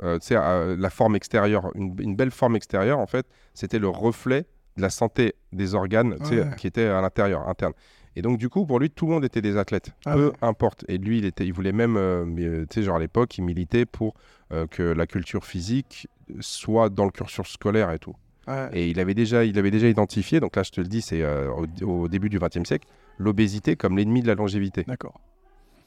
[0.04, 3.80] euh, tu sais, euh, la forme extérieure, une, une belle forme extérieure, en fait, c'était
[3.80, 6.46] le reflet de la santé des organes Ouais.
[6.58, 7.74] qui étaient à l'intérieur, interne.
[8.16, 10.34] Et donc, du coup, pour lui, tout le monde était des athlètes, Ah peu ouais.
[10.42, 10.84] importe.
[10.88, 13.44] Et lui, il, était, il voulait même, euh, euh, tu sais, genre à l'époque, il
[13.44, 14.16] militait pour
[14.54, 16.08] euh, que la culture physique
[16.40, 18.16] soit dans le cursus scolaire et tout.
[18.48, 18.70] ouais.
[18.74, 21.22] Et il avait déjà, il avait déjà identifié, donc là, je te le dis, c'est
[21.22, 21.50] euh,
[21.82, 22.88] au, au début du XXe siècle,
[23.18, 24.84] l'obésité comme l'ennemi de la longévité.
[24.88, 25.20] D'accord.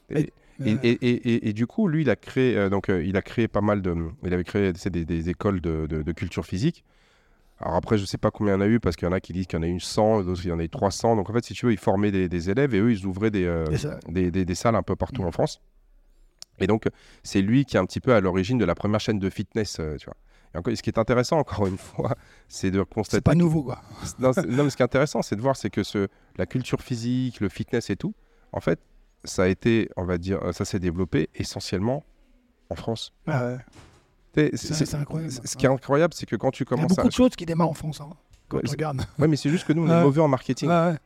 [0.09, 0.31] Et,
[0.83, 3.47] et, et- et du coup, lui, il a créé, euh, donc, euh, il a créé
[3.47, 6.83] pas mal de, il avait créé des, des écoles de, de- de culture physique.
[7.59, 9.13] Alors après, je sais pas combien il y en a eu parce qu'il y en
[9.13, 10.69] a qui disent qu'il y en a eu 100, d'autres il y en a eu
[10.69, 11.15] 300.
[11.15, 13.29] Donc en fait, si tu veux, ils formaient des, des élèves et eux, ils ouvraient
[13.31, 13.65] des, euh,
[14.09, 15.61] des, des- salles un peu partout en France.
[16.59, 16.85] Et donc,
[17.23, 19.77] c'est lui qui est un petit peu à l'origine de la première chaîne de fitness,
[19.79, 20.15] euh, tu vois.
[20.53, 22.15] Et encore, ce qui est intéressant, encore une fois,
[22.47, 23.81] c'est de constater C'est pas nouveau, quoi.
[24.19, 27.39] non, mais ce qui est intéressant, c'est de voir, c'est que ce, la culture physique,
[27.39, 28.13] le fitness et tout,
[28.51, 28.79] en fait,
[29.23, 32.03] ça a été, on va dire, euh, ça s'est développé essentiellement
[32.69, 33.13] en France.
[33.27, 33.57] Ah ouais.
[34.55, 35.31] C'est incroyable.
[35.31, 37.09] ce qui est incroyable, c'est que quand tu Il y a commences beaucoup à.
[37.09, 38.01] de choses qui démarrent en France.
[38.01, 38.09] hein,
[38.47, 39.01] quand Ouais, regarde.
[39.19, 40.01] Ouais, mais c'est juste que nous, on est Ouais.
[40.03, 40.69] mauvais en marketing.
[40.69, 40.97] Ouais, ouais.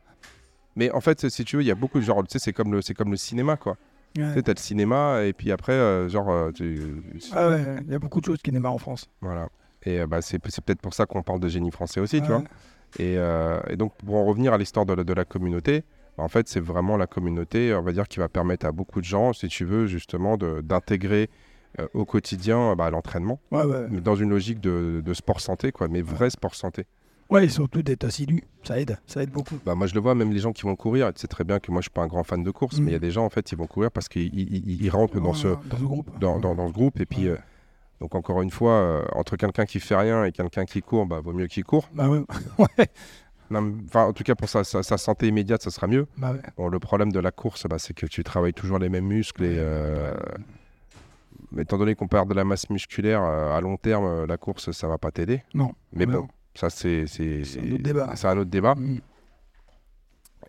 [0.76, 2.52] Mais en fait, si tu veux, il y a beaucoup de genre, tu sais, c'est
[2.52, 3.76] comme le, c'est comme le cinéma, quoi.
[4.16, 4.32] Tu Ouais.
[4.32, 7.02] sais, t'as le cinéma et puis après, euh, genre, euh, tu-
[7.32, 9.10] Ah ouais, il y a beaucoup de choses qui démarrent en France.
[9.20, 9.50] voilà.
[9.84, 12.42] Et euh, bah, c'est, peut-être pour ça qu'on parle de génie français aussi, tu vois.
[12.98, 13.16] Et,
[13.70, 15.84] et donc, pour en revenir à l'histoire de, la- de la communauté,
[16.16, 19.00] bah, en fait, c'est vraiment la communauté, on va dire, qui va permettre à beaucoup
[19.00, 21.28] de gens, si tu veux, justement, d'intégrer
[21.92, 23.86] au quotidien bah, l'entraînement, Ouais, ouais.
[23.90, 26.86] mais dans une logique de, de sport santé, quoi, mais vrai sport santé.
[27.28, 28.42] Ouais, et surtout d'être assidu.
[28.62, 28.98] Ça aide.
[29.06, 29.56] Ça aide beaucoup.
[29.64, 31.58] Bah, moi, je le vois, même les gens qui vont courir, tu sais très bien
[31.58, 32.84] que moi, je suis pas un grand fan de course, Mm.
[32.84, 34.90] mais il y a des gens, en fait, ils vont courir parce qu'ils ils- ils-
[34.90, 36.18] rentrent dans, ce, Ouais, dans ce groupe.
[36.20, 37.00] dans, dans- dans ce groupe.
[37.00, 37.30] Et puis, Ouais.
[37.36, 37.36] euh,
[38.00, 41.20] donc, encore une fois, euh, entre quelqu'un qui fait rien et quelqu'un qui court, bah,
[41.20, 41.88] vaut mieux qu'il court.
[41.92, 42.22] Bah ouais.
[42.58, 42.88] ouais.
[43.50, 46.06] Non, en tout cas, pour sa, sa- sa santé immédiate, ça sera mieux.
[46.18, 46.40] Bah ouais.
[46.56, 49.44] Bon, le problème de la course, bah, c'est que tu travailles toujours les mêmes muscles.
[49.44, 50.14] Et, euh,
[51.58, 54.88] étant donné qu'on perd de la masse musculaire, euh, à long terme, la course, ça
[54.88, 55.42] va pas t'aider.
[55.54, 55.72] Non.
[55.92, 56.28] Mais bon, non.
[56.56, 58.12] Ça, c'est c'est- C'est un autre débat.
[58.16, 58.74] c'est un autre débat.
[58.74, 58.98] Mm.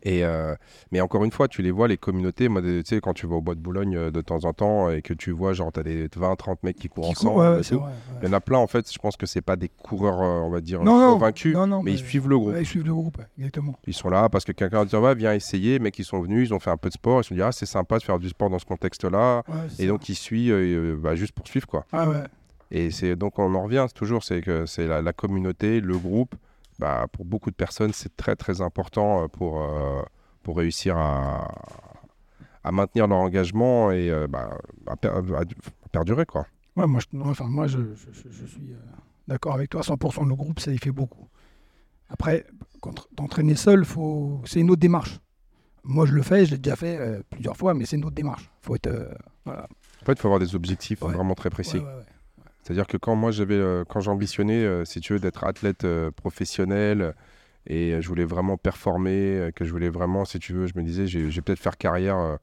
[0.04, 0.54] Et, euh,
[0.92, 2.50] mais encore une fois, tu les vois, les communautés.
[2.50, 4.92] Moi, tu sais, quand tu vas au bois de Boulogne euh, de temps en temps
[4.92, 7.40] et que tu vois, genre, tu as des 20-30 mecs qui courent Qui ensemble.
[7.40, 7.76] ouais, ouais, c'est.
[8.22, 10.46] Il y en a plein, en fait, je pense que c'est pas des coureurs, euh,
[10.46, 12.54] on va dire, Non, convaincus, non, non, mais ils mais- suivent le groupe.
[12.54, 13.74] Ouais, ils suivent le groupe, exactement.
[13.88, 15.74] Ils sont là parce que quelqu'un dit ouais, viens essayer.
[15.74, 17.22] Les mecs, ils sont venus, ils ont fait un peu de sport.
[17.22, 19.44] Ils se sont dit ah, c'est sympa de faire du sport dans ce contexte-là.
[19.80, 19.88] Et ça.
[19.88, 21.86] donc, ils suivent euh, bah, juste pour suivre, quoi.
[21.92, 22.24] Ah ouais.
[22.72, 26.36] Et c'est donc, on en revient toujours, c'est que c'est la, la communauté, le groupe.
[26.80, 30.02] Bah, pour beaucoup de personnes, c'est très, très important euh, pour, euh,
[30.44, 31.48] pour réussir à,
[32.64, 36.46] à maintenir leur engagement et euh, bah, à, per- à- à perdurer, quoi.
[36.76, 38.78] Ouais, moi, je, enfin, moi je, je- suis euh,
[39.28, 39.82] d'accord avec toi.
[39.82, 41.28] 100% le groupe, ça y fait beaucoup.
[42.10, 42.46] Après,
[42.82, 44.42] quand t'entraîner seul, faut...
[44.46, 45.20] c'est une autre démarche.
[45.84, 48.16] Moi, je le fais, je l'ai déjà fait euh, plusieurs fois, mais c'est une autre
[48.16, 48.50] démarche.
[48.62, 48.88] Faut être.
[48.88, 49.10] euh,
[49.46, 49.64] voilà.
[50.02, 51.14] En fait, il faut avoir des objectifs Ouais.
[51.14, 51.78] vraiment très précis.
[51.78, 52.04] Ouais, ouais.
[52.68, 56.12] C'est-à-dire que quand moi j'avais, euh, quand j'ambitionnais, euh, si tu veux, d'être athlète euh,
[56.12, 57.14] professionnel
[57.66, 61.08] et je voulais vraiment performer, que je voulais vraiment, si tu veux, je me disais,
[61.08, 62.38] j'ai, je vais peut-être faire carrière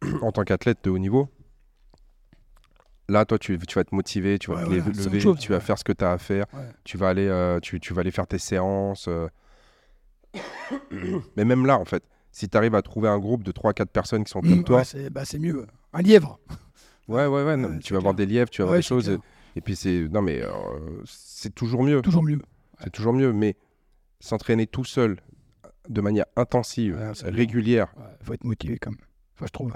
[0.22, 1.28] en tant qu'athlète de haut niveau.
[3.10, 5.50] Là, toi, tu, tu vas te motiver, tu vas Ouais, te voilà, lever, chose, tu
[5.50, 5.60] vas ouais.
[5.64, 6.60] faire ce que tu as à faire, Ouais.
[6.84, 9.08] tu vas aller, euh, tu, tu vas aller faire tes séances.
[9.08, 9.28] euh.
[11.36, 14.24] Mais même là, en fait, si tu arrives à trouver un groupe de 3-4 personnes
[14.24, 15.66] qui sont comme Mm, toi, c'est bah, c'est mieux.
[15.92, 16.38] Un lièvre.
[17.08, 18.26] ouais, ouais, ouais, non, tu vas avoir clair.
[18.26, 19.04] des lièvres, tu vas avoir des choses.
[19.06, 19.18] clair.
[19.56, 20.50] Et, puis, c'est, non, mais euh,
[21.04, 22.02] c'est toujours mieux.
[22.02, 22.40] Toujours mieux.
[22.82, 23.56] C'est toujours mieux, mais
[24.20, 25.18] s'entraîner tout seul,
[25.88, 27.92] de manière intensive, Ouais, c'est régulière.
[27.96, 29.00] Ouais, faut être motivé quand même.
[29.36, 29.72] Enfin, je trouve.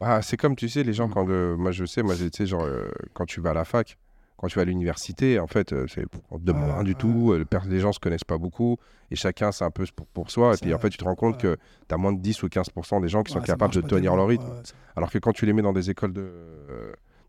[0.00, 1.12] Ah, c'est comme, tu sais, les gens, Mm.
[1.12, 3.64] quand euh, moi je sais, moi, tu sais, genre, euh, quand tu vas à la
[3.64, 3.98] fac,
[4.36, 7.34] quand tu vas à l'université, en fait, c'est, on te demande rien du tout,
[7.68, 8.78] les gens se connaissent pas beaucoup,
[9.10, 11.14] et chacun, c'est un peu pour, pour soi, et puis en fait, tu te rends
[11.14, 13.82] compte que tu as moins de 10 ou 15% des gens qui sont capables de
[13.82, 14.50] tenir leur rythme.
[14.96, 16.32] Alors que quand tu les mets dans des écoles de.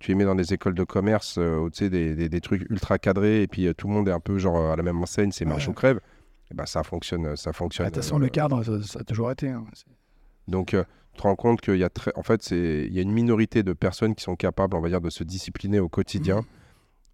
[0.02, 2.42] Euh, tu les mets dans des écoles de commerce, euh, tu sais, des, des- des
[2.42, 4.76] trucs ultra cadrés, et puis euh, tout le monde est un peu genre euh, à
[4.76, 5.72] la même enseigne, c'est marche Ouais.
[5.72, 6.00] ou crève,
[6.52, 7.36] et ben ça fonctionne.
[7.36, 9.50] Ça fonctionne Ouais, De toute façon, euh, le cadre, ça, ça a toujours été.
[9.50, 9.66] hein.
[10.48, 10.84] Donc, euh,
[11.14, 13.12] tu te rends compte qu'il y a très, en fait, c'est, il y a une
[13.12, 16.44] minorité de personnes qui sont capables, on va dire, de se discipliner au quotidien Mhm.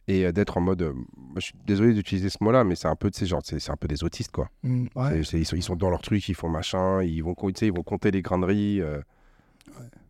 [0.08, 0.82] et euh, d'être en mode.
[0.82, 0.94] euh,
[1.36, 3.76] je suis désolé d'utiliser ce mot-là, mais c'est un peu, tu sais, genre, c'est, un
[3.76, 4.50] peu des autistes, quoi.
[4.64, 5.24] Mm, ouais.
[5.24, 7.60] C'est- ils, sont, ils sont dans leur truc, ils font machin, ils vont, co- tu
[7.60, 8.82] sais, ils vont compter les riz.
[8.82, 9.02] euh.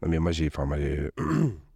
[0.02, 0.68] Non, mais moi, j'ai, enfin,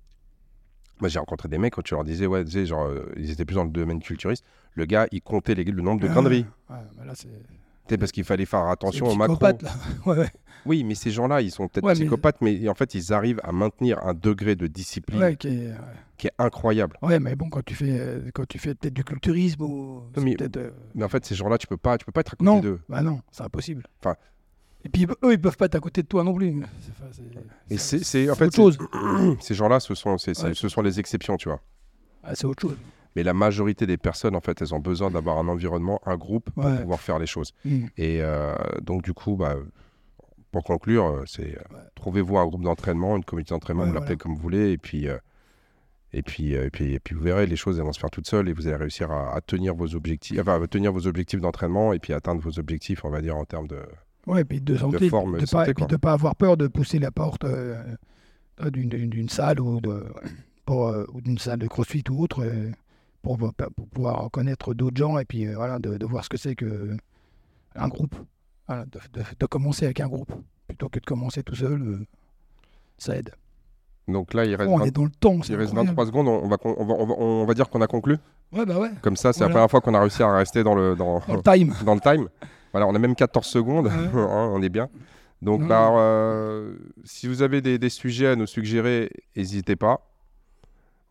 [1.02, 3.30] moi, j'ai- rencontré des mecs quand tu leur disais, ouais, tu sais, genre, euh, ils
[3.32, 4.46] étaient plus dans le domaine culturiste.
[4.76, 6.46] Le gars, il comptait les- le nombre de grains de riz.
[6.70, 7.28] Ouais, mais là, c'est.
[7.90, 9.36] C'est parce qu'il fallait faire attention C'est au macro.
[9.36, 9.72] psychopathe, là.
[10.06, 10.30] ouais, ouais.
[10.66, 12.70] Oui, mais ces gens-là, ils sont peut-être Ouais, psychopathes, mais...
[12.70, 15.74] en fait, ils arrivent à maintenir un degré de discipline qui est-
[16.18, 16.96] qui est incroyable.
[17.02, 20.04] ouais, mais bon, quand tu fais, euh, quand tu fais peut-être du culturisme ou.
[20.16, 22.22] c'est mais- peut-être, euh, Mais en fait, ces gens-là, tu peux pas, tu peux pas
[22.22, 22.80] être à côté Non, d'eux.
[22.88, 23.84] bah non, c'est impossible.
[24.00, 24.16] Enfin-
[24.84, 26.62] Et puis eux, ils peuvent pas être à côté de toi non plus.
[27.70, 28.78] Et c'est- en fait, autre chose.
[29.40, 30.54] ces gens-là, ce sont, Ouais.
[30.54, 31.62] ce sont les exceptions, tu vois.
[32.24, 32.78] Ah, c'est autre chose.
[33.16, 36.50] Mais la majorité des personnes, en fait, elles ont besoin d'avoir un environnement, un groupe
[36.52, 36.80] pour Ouais.
[36.82, 37.54] pouvoir faire les choses.
[37.66, 37.86] Mm.
[37.98, 39.56] Et euh, donc, du coup, bah,
[40.52, 41.82] pour conclure, euh, c'est euh, Ouais.
[41.96, 44.24] trouvez-vous un groupe d'entraînement, une communauté d'entraînement, Ouais, vous l'appelez voilà.
[44.24, 45.18] comme vous voulez, et puis, euh,
[46.14, 48.28] et, puis, et, puis, et puis vous verrez, les choses elles vont se faire toutes
[48.28, 51.40] seules et vous allez réussir à, à tenir vos objectifs, enfin, à tenir vos objectifs
[51.42, 53.80] d'entraînement et puis atteindre vos objectifs, on va dire, en termes de.
[54.28, 57.12] Ouais, et puis de santé, forme, de, de pas, de avoir peur de pousser la
[57.12, 57.82] porte euh,
[58.64, 60.06] euh, d'une- salle ou de
[60.66, 62.70] pour, euh, ou d'une salle de CrossFit ou autre euh,
[63.24, 66.56] pour, pour pouvoir connaître d'autres gens et puis voilà de, de voir ce que c'est
[66.56, 66.96] que
[67.76, 68.16] un groupe.
[68.68, 70.32] Voilà, de, commencer avec un groupe
[70.68, 72.06] plutôt que de commencer tout seul,
[72.98, 73.34] ça aide.
[74.08, 75.96] Donc là, il reste, Oh, on 20 est dans le temps, c'est il reste incroyable.
[75.98, 78.18] 23 secondes, on va, con- on va, on va, on va dire qu'on a conclu.
[78.52, 80.76] Ouais, bah ouais, Comme ça, c'est la première fois qu'on a réussi à rester dans
[80.76, 81.74] le, dans, dans le time.
[81.86, 82.28] dans le time.
[82.72, 83.92] Voilà, on a même 14 secondes, Ouais.
[84.14, 84.90] Hein, on est bien.
[85.42, 90.08] Donc, bah, euh, si vous avez des, des sujets à nous suggérer, n'hésitez pas.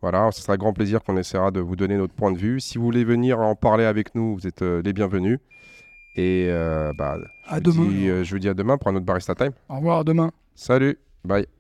[0.03, 2.61] Voilà, ce sera avec grand plaisir qu'on essaiera de vous donner notre point de vue.
[2.61, 5.39] Si vous voulez venir en parler avec nous, vous êtes euh, les bienvenus.
[6.17, 7.85] Et euh, bah, je, À vous demain.
[7.89, 9.53] dis, je vous dis à demain pour un autre Barista Time.
[9.69, 10.31] Au revoir, à demain.
[10.55, 11.60] Salut, bye.